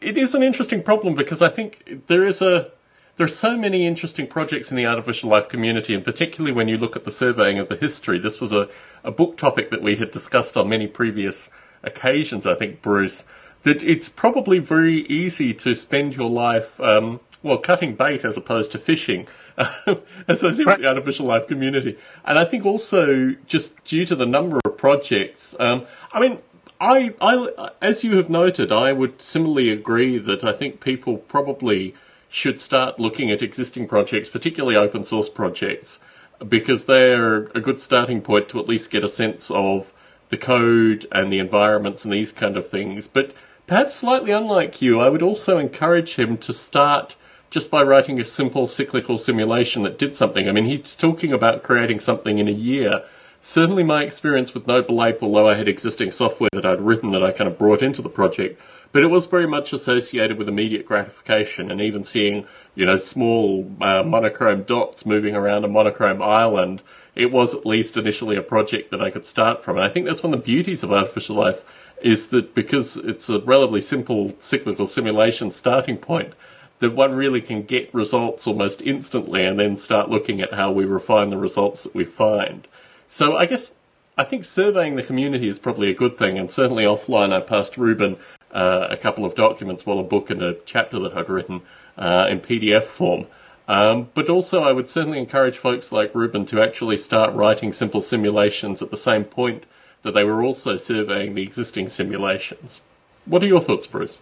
It 0.00 0.16
is 0.16 0.36
an 0.36 0.44
interesting 0.44 0.84
problem 0.84 1.16
because 1.16 1.42
I 1.42 1.48
think 1.48 2.06
there 2.06 2.24
is 2.24 2.40
a 2.40 2.70
there 3.16 3.24
are 3.24 3.28
so 3.28 3.56
many 3.56 3.84
interesting 3.84 4.28
projects 4.28 4.70
in 4.70 4.76
the 4.76 4.86
artificial 4.86 5.28
life 5.28 5.48
community, 5.48 5.92
and 5.92 6.04
particularly 6.04 6.52
when 6.52 6.68
you 6.68 6.78
look 6.78 6.94
at 6.94 7.04
the 7.04 7.10
surveying 7.10 7.58
of 7.58 7.68
the 7.68 7.74
history. 7.74 8.20
This 8.20 8.40
was 8.40 8.52
a, 8.52 8.68
a 9.04 9.10
book 9.10 9.36
topic 9.36 9.70
that 9.70 9.82
we 9.82 9.96
had 9.96 10.10
discussed 10.10 10.56
on 10.56 10.68
many 10.68 10.86
previous 10.86 11.50
occasions, 11.82 12.46
I 12.46 12.54
think, 12.54 12.82
Bruce, 12.82 13.24
that 13.62 13.82
it's 13.82 14.08
probably 14.08 14.58
very 14.58 15.00
easy 15.06 15.52
to 15.54 15.74
spend 15.74 16.14
your 16.14 16.30
life, 16.30 16.80
um, 16.80 17.20
well, 17.42 17.58
cutting 17.58 17.94
bait 17.94 18.24
as 18.24 18.36
opposed 18.36 18.72
to 18.72 18.78
fishing, 18.78 19.26
as 19.56 19.98
associated 20.28 20.66
with 20.66 20.80
the 20.80 20.86
artificial 20.86 21.26
life 21.26 21.46
community. 21.48 21.98
And 22.24 22.38
I 22.38 22.44
think 22.44 22.64
also 22.64 23.34
just 23.46 23.82
due 23.84 24.06
to 24.06 24.16
the 24.16 24.26
number 24.26 24.60
of 24.64 24.76
projects, 24.76 25.54
um, 25.58 25.86
I 26.12 26.20
mean, 26.20 26.38
I, 26.80 27.14
I, 27.20 27.70
as 27.82 28.04
you 28.04 28.16
have 28.16 28.30
noted, 28.30 28.70
I 28.70 28.92
would 28.92 29.20
similarly 29.20 29.70
agree 29.70 30.18
that 30.18 30.44
I 30.44 30.52
think 30.52 30.80
people 30.80 31.16
probably 31.16 31.94
should 32.28 32.60
start 32.60 33.00
looking 33.00 33.30
at 33.30 33.42
existing 33.42 33.88
projects, 33.88 34.28
particularly 34.28 34.76
open 34.76 35.04
source 35.04 35.28
projects, 35.28 35.98
because 36.46 36.84
they're 36.84 37.44
a 37.54 37.60
good 37.60 37.80
starting 37.80 38.20
point 38.20 38.48
to 38.50 38.60
at 38.60 38.68
least 38.68 38.90
get 38.90 39.04
a 39.04 39.08
sense 39.08 39.50
of 39.50 39.92
the 40.28 40.36
code 40.36 41.06
and 41.10 41.32
the 41.32 41.38
environments 41.38 42.04
and 42.04 42.12
these 42.12 42.32
kind 42.32 42.56
of 42.56 42.68
things. 42.68 43.08
But 43.08 43.32
Perhaps 43.68 43.96
slightly 43.96 44.32
unlike 44.32 44.80
you, 44.80 44.98
I 44.98 45.10
would 45.10 45.20
also 45.20 45.58
encourage 45.58 46.14
him 46.14 46.38
to 46.38 46.54
start 46.54 47.16
just 47.50 47.70
by 47.70 47.82
writing 47.82 48.18
a 48.18 48.24
simple 48.24 48.66
cyclical 48.66 49.18
simulation 49.18 49.82
that 49.82 49.98
did 49.98 50.16
something. 50.16 50.48
I 50.48 50.52
mean, 50.52 50.64
he's 50.64 50.96
talking 50.96 51.32
about 51.32 51.62
creating 51.62 52.00
something 52.00 52.38
in 52.38 52.48
a 52.48 52.52
year. 52.52 53.04
Certainly, 53.40 53.84
my 53.84 54.02
experience 54.02 54.52
with 54.52 54.66
Noble 54.66 55.02
Ape, 55.02 55.22
although 55.22 55.48
I 55.48 55.54
had 55.54 55.68
existing 55.68 56.10
software 56.10 56.50
that 56.52 56.66
I'd 56.66 56.80
written 56.80 57.12
that 57.12 57.22
I 57.22 57.32
kind 57.32 57.48
of 57.48 57.58
brought 57.58 57.82
into 57.82 58.02
the 58.02 58.08
project, 58.08 58.60
but 58.90 59.02
it 59.02 59.08
was 59.08 59.26
very 59.26 59.46
much 59.46 59.72
associated 59.72 60.38
with 60.38 60.48
immediate 60.48 60.86
gratification 60.86 61.70
and 61.70 61.80
even 61.80 62.04
seeing, 62.04 62.46
you 62.74 62.86
know, 62.86 62.96
small 62.96 63.70
uh, 63.80 64.02
monochrome 64.02 64.62
dots 64.62 65.06
moving 65.06 65.34
around 65.34 65.64
a 65.64 65.68
monochrome 65.68 66.22
island. 66.22 66.82
It 67.14 67.30
was 67.30 67.54
at 67.54 67.66
least 67.66 67.96
initially 67.96 68.36
a 68.36 68.42
project 68.42 68.90
that 68.90 69.02
I 69.02 69.10
could 69.10 69.26
start 69.26 69.62
from. 69.62 69.76
And 69.76 69.84
I 69.84 69.88
think 69.88 70.06
that's 70.06 70.22
one 70.22 70.32
of 70.32 70.40
the 70.40 70.44
beauties 70.44 70.82
of 70.82 70.92
artificial 70.92 71.36
life 71.36 71.64
is 72.00 72.28
that 72.28 72.54
because 72.54 72.96
it's 72.96 73.28
a 73.28 73.40
relatively 73.40 73.80
simple 73.80 74.34
cyclical 74.40 74.86
simulation 74.86 75.50
starting 75.50 75.96
point, 75.96 76.34
that 76.78 76.94
one 76.94 77.12
really 77.12 77.40
can 77.40 77.62
get 77.62 77.92
results 77.92 78.46
almost 78.46 78.80
instantly 78.82 79.44
and 79.44 79.58
then 79.58 79.76
start 79.76 80.08
looking 80.08 80.40
at 80.40 80.54
how 80.54 80.70
we 80.70 80.84
refine 80.84 81.30
the 81.30 81.36
results 81.36 81.82
that 81.82 81.94
we 81.94 82.04
find. 82.04 82.68
So 83.08 83.36
I 83.36 83.46
guess 83.46 83.72
I 84.16 84.24
think 84.24 84.44
surveying 84.44 84.96
the 84.96 85.02
community 85.02 85.48
is 85.48 85.58
probably 85.58 85.90
a 85.90 85.94
good 85.94 86.16
thing, 86.16 86.38
and 86.38 86.52
certainly 86.52 86.84
offline 86.84 87.32
I 87.32 87.40
passed 87.40 87.76
Ruben 87.76 88.16
uh, 88.52 88.86
a 88.90 88.96
couple 88.96 89.24
of 89.24 89.34
documents, 89.34 89.84
well, 89.84 89.98
a 89.98 90.04
book 90.04 90.30
and 90.30 90.42
a 90.42 90.56
chapter 90.66 90.98
that 91.00 91.16
I'd 91.16 91.28
written 91.28 91.62
uh, 91.96 92.26
in 92.28 92.40
PDF 92.40 92.84
form. 92.84 93.26
Um, 93.66 94.08
but 94.14 94.28
also, 94.28 94.62
I 94.62 94.72
would 94.72 94.90
certainly 94.90 95.18
encourage 95.18 95.56
folks 95.56 95.92
like 95.92 96.14
Ruben 96.14 96.46
to 96.46 96.62
actually 96.62 96.96
start 96.96 97.34
writing 97.34 97.72
simple 97.72 98.00
simulations 98.00 98.80
at 98.80 98.90
the 98.90 98.96
same 98.96 99.24
point 99.24 99.64
that 100.02 100.14
they 100.14 100.24
were 100.24 100.42
also 100.42 100.76
surveying 100.76 101.34
the 101.34 101.42
existing 101.42 101.90
simulations. 101.90 102.80
What 103.26 103.42
are 103.42 103.46
your 103.46 103.60
thoughts, 103.60 103.86
Bruce? 103.86 104.20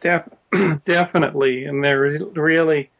Def- 0.00 0.28
definitely, 0.84 1.64
and 1.64 1.84
there 1.84 2.00
really 2.34 2.90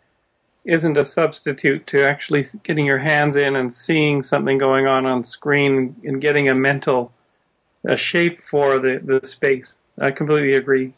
isn't 0.65 0.97
a 0.97 1.05
substitute 1.05 1.87
to 1.89 2.05
actually 2.05 2.45
getting 2.63 2.87
your 2.87 2.99
hands 2.99 3.37
in 3.37 3.57
and 3.57 3.73
seeing 3.73 4.23
something 4.23 4.59
going 4.59 4.87
on 4.87 5.07
on 5.07 5.25
screen 5.25 5.97
and 6.05 6.21
getting 6.21 6.49
a 6.49 6.55
mental 6.55 7.13
a 7.85 7.97
shape 7.97 8.41
for 8.41 8.79
the, 8.79 9.01
the 9.03 9.27
space. 9.27 9.77
I 10.01 10.13
completely 10.13 10.55
agree. 10.55 10.95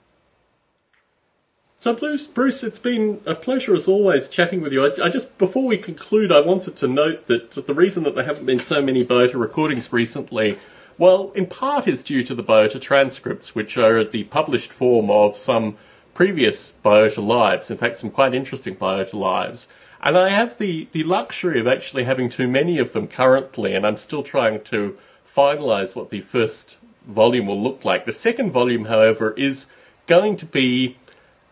So, 1.78 1.94
Bruce, 1.94 2.26
Bruce, 2.26 2.62
it's 2.62 2.78
been 2.78 3.20
a 3.26 3.34
pleasure 3.34 3.74
as 3.74 3.88
always 3.88 4.28
chatting 4.28 4.60
with 4.60 4.72
you. 4.72 4.84
I, 4.84 4.90
I, 5.04 5.08
just 5.08 5.36
before 5.38 5.66
we 5.66 5.78
conclude, 5.78 6.30
I 6.30 6.40
wanted 6.40 6.76
to 6.76 6.88
note 6.88 7.26
that 7.26 7.52
the 7.52 7.74
reason 7.74 8.04
that 8.04 8.14
there 8.14 8.24
haven't 8.24 8.46
been 8.46 8.60
so 8.60 8.82
many 8.82 9.04
Biota 9.04 9.38
recordings 9.38 9.92
recently 9.92 10.58
well, 10.96 11.32
in 11.34 11.46
part 11.46 11.88
is 11.88 12.04
due 12.04 12.22
to 12.22 12.34
the 12.34 12.44
Biota 12.44 12.80
transcripts, 12.80 13.54
which 13.54 13.76
are 13.76 14.04
the 14.04 14.24
published 14.24 14.72
form 14.72 15.10
of 15.10 15.36
some 15.36 15.76
previous 16.14 16.72
Biota 16.84 17.24
lives, 17.24 17.70
in 17.70 17.76
fact, 17.76 17.98
some 17.98 18.10
quite 18.10 18.34
interesting 18.34 18.76
Biota 18.76 19.14
lives. 19.14 19.68
And 20.00 20.16
I 20.16 20.30
have 20.30 20.58
the, 20.58 20.88
the 20.92 21.02
luxury 21.02 21.60
of 21.60 21.66
actually 21.66 22.04
having 22.04 22.28
too 22.28 22.46
many 22.46 22.78
of 22.78 22.92
them 22.92 23.08
currently, 23.08 23.74
and 23.74 23.86
I'm 23.86 23.96
still 23.96 24.22
trying 24.22 24.62
to 24.64 24.98
finalize 25.26 25.96
what 25.96 26.10
the 26.10 26.20
first 26.20 26.76
volume 27.06 27.46
will 27.46 27.60
look 27.60 27.84
like. 27.84 28.04
The 28.04 28.12
second 28.12 28.50
volume, 28.50 28.86
however, 28.86 29.32
is 29.32 29.66
going 30.06 30.36
to 30.36 30.46
be, 30.46 30.96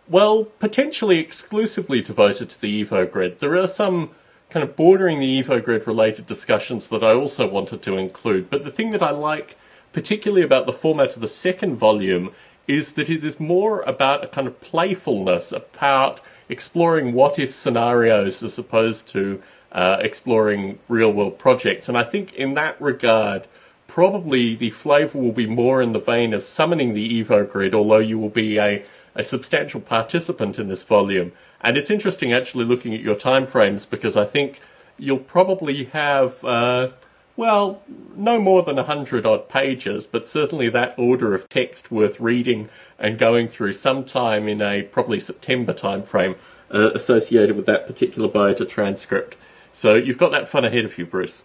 well, 0.08 0.44
potentially 0.44 1.18
exclusively 1.18 2.00
devoted 2.00 2.50
to 2.50 2.60
the 2.60 2.84
EvoGrid. 2.84 3.38
There 3.38 3.56
are 3.56 3.66
some 3.66 4.10
kind 4.50 4.62
of 4.62 4.76
bordering 4.76 5.18
the 5.18 5.42
EvoGrid 5.42 5.86
related 5.86 6.26
discussions 6.26 6.88
that 6.90 7.02
I 7.02 7.12
also 7.12 7.48
wanted 7.48 7.82
to 7.82 7.96
include. 7.96 8.50
But 8.50 8.64
the 8.64 8.70
thing 8.70 8.90
that 8.90 9.02
I 9.02 9.10
like 9.10 9.56
particularly 9.92 10.42
about 10.42 10.66
the 10.66 10.72
format 10.72 11.14
of 11.14 11.20
the 11.20 11.28
second 11.28 11.76
volume 11.76 12.32
is 12.66 12.94
that 12.94 13.10
it 13.10 13.24
is 13.24 13.40
more 13.40 13.82
about 13.82 14.24
a 14.24 14.28
kind 14.28 14.46
of 14.46 14.60
playfulness, 14.60 15.52
about 15.52 16.20
exploring 16.48 17.12
what 17.12 17.38
if 17.38 17.54
scenarios 17.54 18.42
as 18.42 18.58
opposed 18.58 19.08
to 19.08 19.42
uh, 19.72 19.96
exploring 20.00 20.78
real 20.88 21.12
world 21.12 21.38
projects. 21.38 21.88
And 21.88 21.96
I 21.96 22.04
think 22.04 22.32
in 22.34 22.54
that 22.54 22.80
regard, 22.80 23.48
probably 23.86 24.54
the 24.54 24.70
flavour 24.70 25.18
will 25.18 25.32
be 25.32 25.46
more 25.46 25.82
in 25.82 25.92
the 25.92 25.98
vein 25.98 26.32
of 26.34 26.44
summoning 26.44 26.94
the 26.94 27.22
EvoGrid, 27.22 27.74
although 27.74 27.98
you 27.98 28.18
will 28.18 28.30
be 28.30 28.58
a, 28.58 28.84
a 29.14 29.24
substantial 29.24 29.80
participant 29.80 30.58
in 30.58 30.68
this 30.68 30.84
volume. 30.84 31.32
And 31.60 31.76
it's 31.76 31.90
interesting 31.90 32.32
actually 32.32 32.64
looking 32.64 32.94
at 32.94 33.00
your 33.00 33.14
timeframes 33.14 33.88
because 33.88 34.16
I 34.16 34.24
think 34.24 34.60
you'll 34.98 35.18
probably 35.18 35.84
have, 35.84 36.44
uh, 36.44 36.90
well, 37.36 37.82
no 38.16 38.40
more 38.40 38.62
than 38.62 38.78
a 38.78 38.82
100 38.82 39.24
odd 39.24 39.48
pages, 39.48 40.06
but 40.06 40.28
certainly 40.28 40.68
that 40.68 40.94
order 40.98 41.34
of 41.34 41.48
text 41.48 41.90
worth 41.90 42.20
reading 42.20 42.68
and 42.98 43.18
going 43.18 43.48
through 43.48 43.72
sometime 43.72 44.48
in 44.48 44.60
a 44.60 44.82
probably 44.82 45.18
September 45.18 45.72
timeframe 45.72 46.36
uh, 46.72 46.90
associated 46.94 47.56
with 47.56 47.66
that 47.66 47.86
particular 47.86 48.28
Biota 48.28 48.68
transcript. 48.68 49.36
So 49.72 49.94
you've 49.94 50.18
got 50.18 50.32
that 50.32 50.48
fun 50.48 50.64
ahead 50.64 50.84
of 50.84 50.98
you, 50.98 51.06
Bruce. 51.06 51.44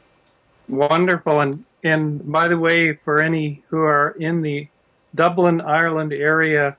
Wonderful. 0.68 1.40
And, 1.40 1.66
and 1.84 2.30
by 2.32 2.48
the 2.50 2.58
way, 2.58 2.94
for 2.94 3.22
any 3.22 3.64
who 3.70 3.80
are 3.80 4.16
in 4.20 4.42
the 4.42 4.68
Dublin, 5.16 5.62
Ireland 5.62 6.12
area, 6.12 6.78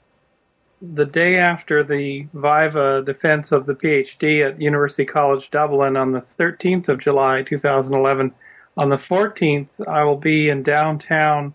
the 0.80 1.06
day 1.06 1.38
after 1.38 1.82
the 1.82 2.28
Viva 2.34 3.02
defense 3.04 3.50
of 3.50 3.66
the 3.66 3.74
PhD 3.74 4.46
at 4.46 4.60
University 4.60 5.04
College 5.04 5.50
Dublin 5.50 5.96
on 5.96 6.12
the 6.12 6.20
13th 6.20 6.88
of 6.88 6.98
July 6.98 7.42
2011, 7.42 8.32
on 8.78 8.88
the 8.88 8.96
14th, 8.96 9.86
I 9.86 10.04
will 10.04 10.16
be 10.16 10.48
in 10.48 10.62
downtown 10.62 11.54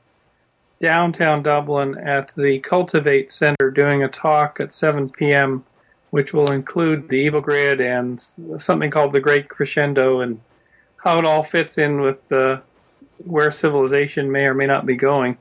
downtown 0.80 1.42
Dublin 1.42 1.98
at 1.98 2.36
the 2.36 2.60
Cultivate 2.60 3.32
Center 3.32 3.72
doing 3.72 4.04
a 4.04 4.10
talk 4.10 4.60
at 4.60 4.74
7 4.74 5.10
p.m., 5.10 5.64
which 6.10 6.34
will 6.34 6.52
include 6.52 7.08
the 7.08 7.26
EvoGrid 7.28 7.80
and 7.80 8.62
something 8.62 8.92
called 8.92 9.14
the 9.14 9.22
Great 9.22 9.48
Crescendo 9.48 10.20
and 10.20 10.42
how 10.98 11.18
it 11.18 11.26
all 11.26 11.42
fits 11.42 11.78
in 11.78 12.02
with 12.02 12.30
uh, 12.34 12.60
where 13.20 13.50
civilization 13.50 14.30
may 14.30 14.44
or 14.44 14.54
may 14.54 14.66
not 14.66 14.86
be 14.86 14.98
going. 14.98 15.38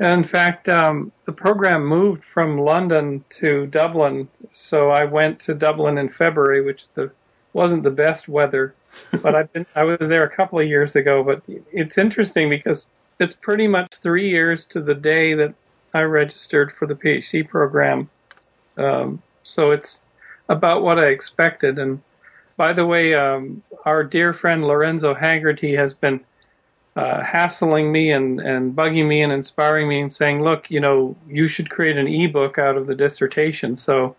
In 0.00 0.24
fact, 0.24 0.70
um, 0.70 1.12
the 1.26 1.32
program 1.32 1.84
moved 1.84 2.24
from 2.24 2.58
London 2.58 3.24
to 3.40 3.66
Dublin, 3.66 4.28
so 4.50 4.90
I 4.90 5.04
went 5.04 5.38
to 5.40 5.54
Dublin 5.54 5.98
in 5.98 6.08
February, 6.08 6.62
which 6.62 6.88
the, 6.94 7.12
wasn't 7.52 7.82
the 7.82 7.90
best 7.90 8.28
weather. 8.28 8.74
But 9.22 9.34
I've 9.34 9.52
been 9.52 9.66
I 9.74 9.84
was 9.84 10.08
there 10.08 10.24
a 10.24 10.30
couple 10.30 10.58
of 10.58 10.66
years 10.66 10.96
ago. 10.96 11.22
But 11.22 11.42
it's 11.72 11.98
interesting 11.98 12.48
because 12.48 12.86
it's 13.18 13.34
pretty 13.34 13.68
much 13.68 13.94
three 13.94 14.28
years 14.28 14.66
to 14.66 14.80
the 14.80 14.94
day 14.94 15.34
that 15.34 15.54
I 15.92 16.02
registered 16.02 16.72
for 16.72 16.86
the 16.86 16.94
PhD 16.94 17.48
program. 17.48 18.10
Um, 18.76 19.22
so 19.44 19.70
it's 19.70 20.02
about 20.48 20.82
what 20.82 20.98
I 20.98 21.06
expected. 21.06 21.78
And 21.78 22.02
by 22.56 22.72
the 22.72 22.86
way, 22.86 23.14
um, 23.14 23.62
our 23.84 24.02
dear 24.02 24.32
friend 24.32 24.64
Lorenzo 24.64 25.14
Hagerty 25.14 25.76
has 25.76 25.92
been 25.92 26.20
uh, 26.96 27.22
hassling 27.22 27.90
me 27.90 28.10
and, 28.12 28.40
and 28.40 28.74
bugging 28.74 29.06
me 29.06 29.22
and 29.22 29.32
inspiring 29.32 29.88
me 29.88 30.00
and 30.00 30.12
saying, 30.12 30.42
look, 30.42 30.70
you 30.70 30.80
know, 30.80 31.16
you 31.28 31.48
should 31.48 31.70
create 31.70 31.98
an 31.98 32.06
ebook 32.06 32.58
out 32.58 32.76
of 32.76 32.86
the 32.86 32.94
dissertation. 32.94 33.76
So 33.76 34.14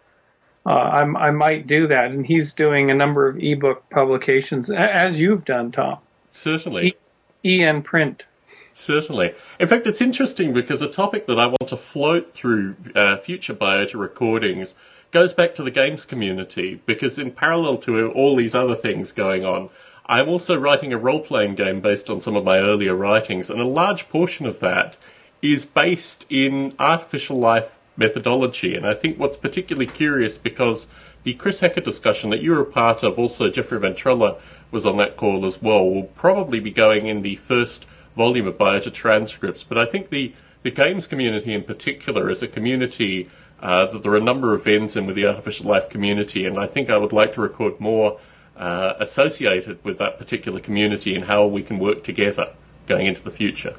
uh, 0.65 0.69
i 0.69 1.31
might 1.31 1.67
do 1.67 1.87
that. 1.87 2.11
And 2.11 2.25
he's 2.25 2.53
doing 2.53 2.89
a 2.89 2.95
number 2.95 3.27
of 3.29 3.37
ebook 3.37 3.89
publications, 3.89 4.69
as 4.69 5.19
you've 5.19 5.45
done, 5.45 5.71
Tom. 5.71 5.99
Certainly. 6.31 6.95
E- 7.43 7.63
EN 7.63 7.81
print. 7.81 8.25
Certainly. 8.73 9.33
In 9.59 9.67
fact, 9.67 9.87
it's 9.87 10.01
interesting 10.01 10.53
because 10.53 10.81
a 10.81 10.89
topic 10.89 11.27
that 11.27 11.39
I 11.39 11.45
want 11.45 11.67
to 11.67 11.77
float 11.77 12.33
through 12.33 12.75
uh, 12.93 13.17
future 13.17 13.53
biota 13.53 13.97
recordings 13.97 14.75
goes 15.11 15.33
back 15.33 15.55
to 15.55 15.63
the 15.63 15.71
games 15.71 16.03
community 16.03 16.81
because 16.85 17.17
in 17.17 17.31
parallel 17.31 17.77
to 17.77 18.11
all 18.11 18.35
these 18.35 18.53
other 18.53 18.75
things 18.75 19.13
going 19.13 19.45
on, 19.45 19.69
I'm 20.07 20.27
also 20.27 20.59
writing 20.59 20.91
a 20.91 20.97
role 20.97 21.21
playing 21.21 21.55
game 21.55 21.79
based 21.79 22.09
on 22.09 22.21
some 22.21 22.35
of 22.35 22.43
my 22.43 22.57
earlier 22.57 22.95
writings, 22.95 23.49
and 23.49 23.61
a 23.61 23.65
large 23.65 24.09
portion 24.09 24.45
of 24.45 24.59
that 24.59 24.97
is 25.41 25.65
based 25.65 26.25
in 26.29 26.73
artificial 26.77 27.39
life 27.39 27.74
methodology. 27.97 28.75
And 28.75 28.85
I 28.85 28.93
think 28.93 29.17
what's 29.17 29.37
particularly 29.37 29.87
curious 29.87 30.37
because 30.37 30.87
the 31.23 31.33
Chris 31.33 31.59
Hecker 31.59 31.81
discussion 31.81 32.29
that 32.29 32.41
you 32.41 32.51
were 32.51 32.61
a 32.61 32.65
part 32.65 33.03
of, 33.03 33.17
also 33.17 33.49
Jeffrey 33.49 33.79
Ventrella 33.79 34.39
was 34.71 34.85
on 34.85 34.97
that 34.97 35.17
call 35.17 35.45
as 35.45 35.61
well, 35.61 35.89
will 35.89 36.03
probably 36.03 36.59
be 36.59 36.71
going 36.71 37.07
in 37.07 37.21
the 37.21 37.35
first 37.37 37.85
volume 38.15 38.47
of 38.47 38.57
Biota 38.57 38.93
transcripts. 38.93 39.63
But 39.63 39.77
I 39.77 39.85
think 39.85 40.09
the, 40.09 40.33
the 40.63 40.71
games 40.71 41.07
community 41.07 41.53
in 41.53 41.63
particular 41.63 42.29
is 42.29 42.41
a 42.43 42.47
community 42.47 43.29
uh, 43.59 43.85
that 43.87 44.03
there 44.03 44.11
are 44.11 44.17
a 44.17 44.23
number 44.23 44.53
of 44.53 44.67
ends 44.67 44.95
in 44.95 45.05
with 45.05 45.15
the 45.15 45.25
artificial 45.25 45.67
life 45.67 45.89
community, 45.89 46.45
and 46.45 46.59
I 46.59 46.67
think 46.67 46.89
I 46.89 46.97
would 46.97 47.13
like 47.13 47.33
to 47.33 47.41
record 47.41 47.79
more 47.79 48.19
uh, 48.55 48.93
associated 48.99 49.83
with 49.83 49.97
that 49.97 50.17
particular 50.17 50.59
community 50.59 51.15
and 51.15 51.25
how 51.25 51.45
we 51.45 51.63
can 51.63 51.79
work 51.79 52.03
together 52.03 52.53
going 52.87 53.05
into 53.07 53.23
the 53.23 53.31
future. 53.31 53.75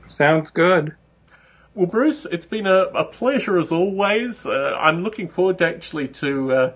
Sounds 0.00 0.50
good. 0.50 0.96
Well, 1.76 1.86
Bruce, 1.86 2.24
it's 2.26 2.46
been 2.46 2.68
a, 2.68 2.82
a 2.94 3.04
pleasure 3.04 3.58
as 3.58 3.72
always. 3.72 4.46
Uh, 4.46 4.78
I'm 4.78 5.02
looking 5.02 5.26
forward 5.26 5.60
actually 5.60 6.06
to 6.06 6.52
uh, 6.52 6.72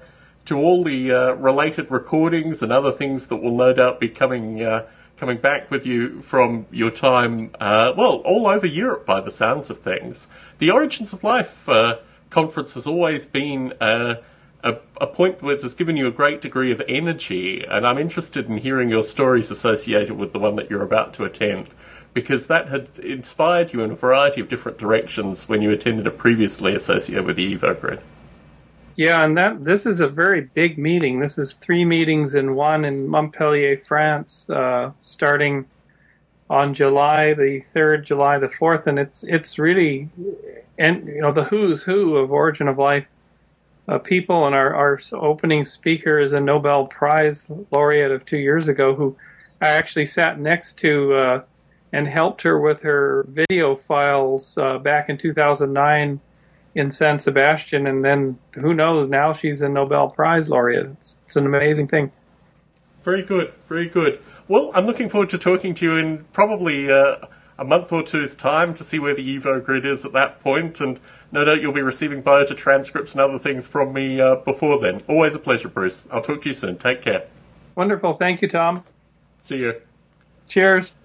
to 0.47 0.59
all 0.59 0.83
the 0.83 1.13
uh, 1.13 1.33
related 1.35 1.89
recordings 1.93 2.65
and 2.65 2.73
other 2.73 2.91
things 2.91 3.29
that 3.29 3.37
will 3.37 3.57
no 3.57 3.73
doubt 3.73 4.01
be 4.01 4.09
coming 4.09 4.61
uh, 4.61 4.87
coming 5.17 5.39
back 5.39 5.71
with 5.71 5.87
you 5.87 6.23
from 6.23 6.67
your 6.73 6.91
time, 6.91 7.53
uh, 7.61 7.93
well, 7.97 8.17
all 8.25 8.49
over 8.49 8.67
Europe 8.67 9.07
by 9.07 9.21
the 9.21 9.31
sounds 9.31 9.71
of 9.71 9.81
things. 9.81 10.27
The 10.59 10.73
Origins 10.73 11.13
of 11.13 11.23
Life 11.23 11.69
conference 12.31 12.75
has 12.75 12.87
always 12.87 13.25
been 13.25 13.75
a, 13.81 14.19
a 15.01 15.07
point 15.07 15.43
which 15.43 15.63
has 15.63 15.75
given 15.75 15.97
you 15.97 16.07
a 16.09 16.13
great 16.13 16.41
degree 16.41 16.73
of 16.73 16.83
energy, 16.89 17.65
and 17.65 17.87
I'm 17.87 17.99
interested 17.99 18.49
in 18.49 18.59
hearing 18.59 18.89
your 18.89 19.03
stories 19.03 19.51
associated 19.51 20.13
with 20.13 20.33
the 20.33 20.39
one 20.39 20.57
that 20.57 20.71
you're 20.71 20.83
about 20.83 21.15
to 21.15 21.25
attend, 21.25 21.69
because 22.15 22.47
that 22.47 22.69
had 22.69 22.89
inspired 22.99 23.73
you 23.73 23.81
in 23.83 23.91
a 23.91 23.95
variety 23.95 24.41
of 24.41 24.49
different 24.49 24.79
directions 24.79 25.49
when 25.49 25.63
you 25.63 25.71
attended 25.71 26.07
a 26.07 26.11
previously 26.11 26.75
associated 26.75 27.25
with 27.25 27.37
the 27.37 27.55
EvoGrid. 27.55 28.01
Yeah, 28.97 29.25
and 29.25 29.39
that 29.39 29.65
this 29.65 29.87
is 29.87 30.01
a 30.01 30.09
very 30.09 30.41
big 30.41 30.77
meeting. 30.77 31.21
This 31.21 31.39
is 31.39 31.55
three 31.55 31.85
meetings 31.85 32.35
in 32.35 32.57
one 32.57 32.85
in 32.85 33.07
Montpellier, 33.07 33.77
France, 33.77 34.51
uh, 34.51 34.91
starting 34.99 35.67
on 36.51 36.75
July 36.75 37.35
the 37.35 37.61
third, 37.61 38.05
July 38.05 38.39
the 38.39 38.49
fourth, 38.49 38.89
and 38.89 38.99
it's 38.99 39.23
it's 39.23 39.59
really, 39.59 40.09
and 40.79 41.07
you 41.07 41.21
know 41.21 41.31
the 41.31 41.45
who's 41.45 41.83
who 41.83 42.17
of 42.17 42.33
Origin 42.33 42.67
of 42.67 42.79
Life 42.79 43.07
uh, 43.89 43.99
people, 43.99 44.47
and 44.47 44.55
our, 44.55 44.75
our 44.75 45.01
opening 45.13 45.65
speaker 45.65 46.19
is 46.19 46.33
a 46.33 46.41
Nobel 46.41 46.87
Prize 46.87 47.51
laureate 47.71 48.11
of 48.11 48.25
two 48.25 48.39
years 48.39 48.69
ago 48.69 48.95
who 48.95 49.17
I 49.61 49.69
actually 49.69 50.07
sat 50.07 50.41
next 50.41 50.79
to 50.79 51.15
uh, 51.15 51.43
and 51.93 52.07
helped 52.07 52.43
her 52.43 52.61
with 52.61 52.83
her 52.83 53.25
video 53.29 53.75
files 53.77 54.57
uh, 54.59 54.79
back 54.79 55.09
in 55.09 55.17
2009 55.17 56.21
in 56.75 56.91
San 56.91 57.19
Sebastian, 57.19 57.87
and 57.87 58.05
then 58.05 58.39
who 58.55 58.75
knows? 58.75 59.07
Now 59.07 59.33
she's 59.33 59.63
a 59.63 59.69
Nobel 59.69 60.09
Prize 60.09 60.49
laureate. 60.49 60.87
It's, 60.87 61.19
it's 61.25 61.37
an 61.37 61.47
amazing 61.47 61.89
thing. 61.89 62.13
Very 63.03 63.23
good, 63.23 63.53
very 63.69 63.89
good. 63.89 64.21
Well, 64.49 64.71
I'm 64.75 64.87
looking 64.87 65.09
forward 65.09 65.31
to 65.31 65.39
talking 65.39 65.75
to 65.75 65.85
you 65.85 65.97
in 65.97 66.25
probably 66.33 66.91
uh, 66.91 67.17
a 67.59 67.65
month 67.65 67.93
or 67.93 68.03
two's 68.03 68.35
time 68.35 68.75
to 68.75 68.85
see 68.85 68.99
where 68.99 69.15
the 69.15 69.39
EvoGrid 69.39 69.85
is 69.85 70.05
at 70.05 70.13
that 70.13 70.41
point. 70.41 70.75
point, 70.75 70.81
and 70.81 71.01
no 71.33 71.45
doubt 71.45 71.61
you'll 71.61 71.73
be 71.73 71.83
receiving 71.83 72.23
biota 72.23 72.57
transcripts 72.57 73.13
and 73.13 73.21
other 73.21 73.39
things 73.39 73.67
from 73.67 73.93
me 73.93 74.21
uh, 74.21 74.37
before 74.37 74.79
then. 74.81 75.03
Always 75.09 75.35
a 75.35 75.39
pleasure, 75.39 75.69
Bruce. 75.69 76.07
I'll 76.11 76.23
talk 76.23 76.43
to 76.43 76.49
you 76.49 76.55
soon. 76.55 76.79
Take 76.79 77.03
care. 77.03 77.27
Wonderful. 77.75 78.15
Thank 78.15 78.43
you, 78.43 78.49
Tom. 78.49 78.85
See 79.43 79.59
you. 79.59 79.81
Cheers. 80.47 80.97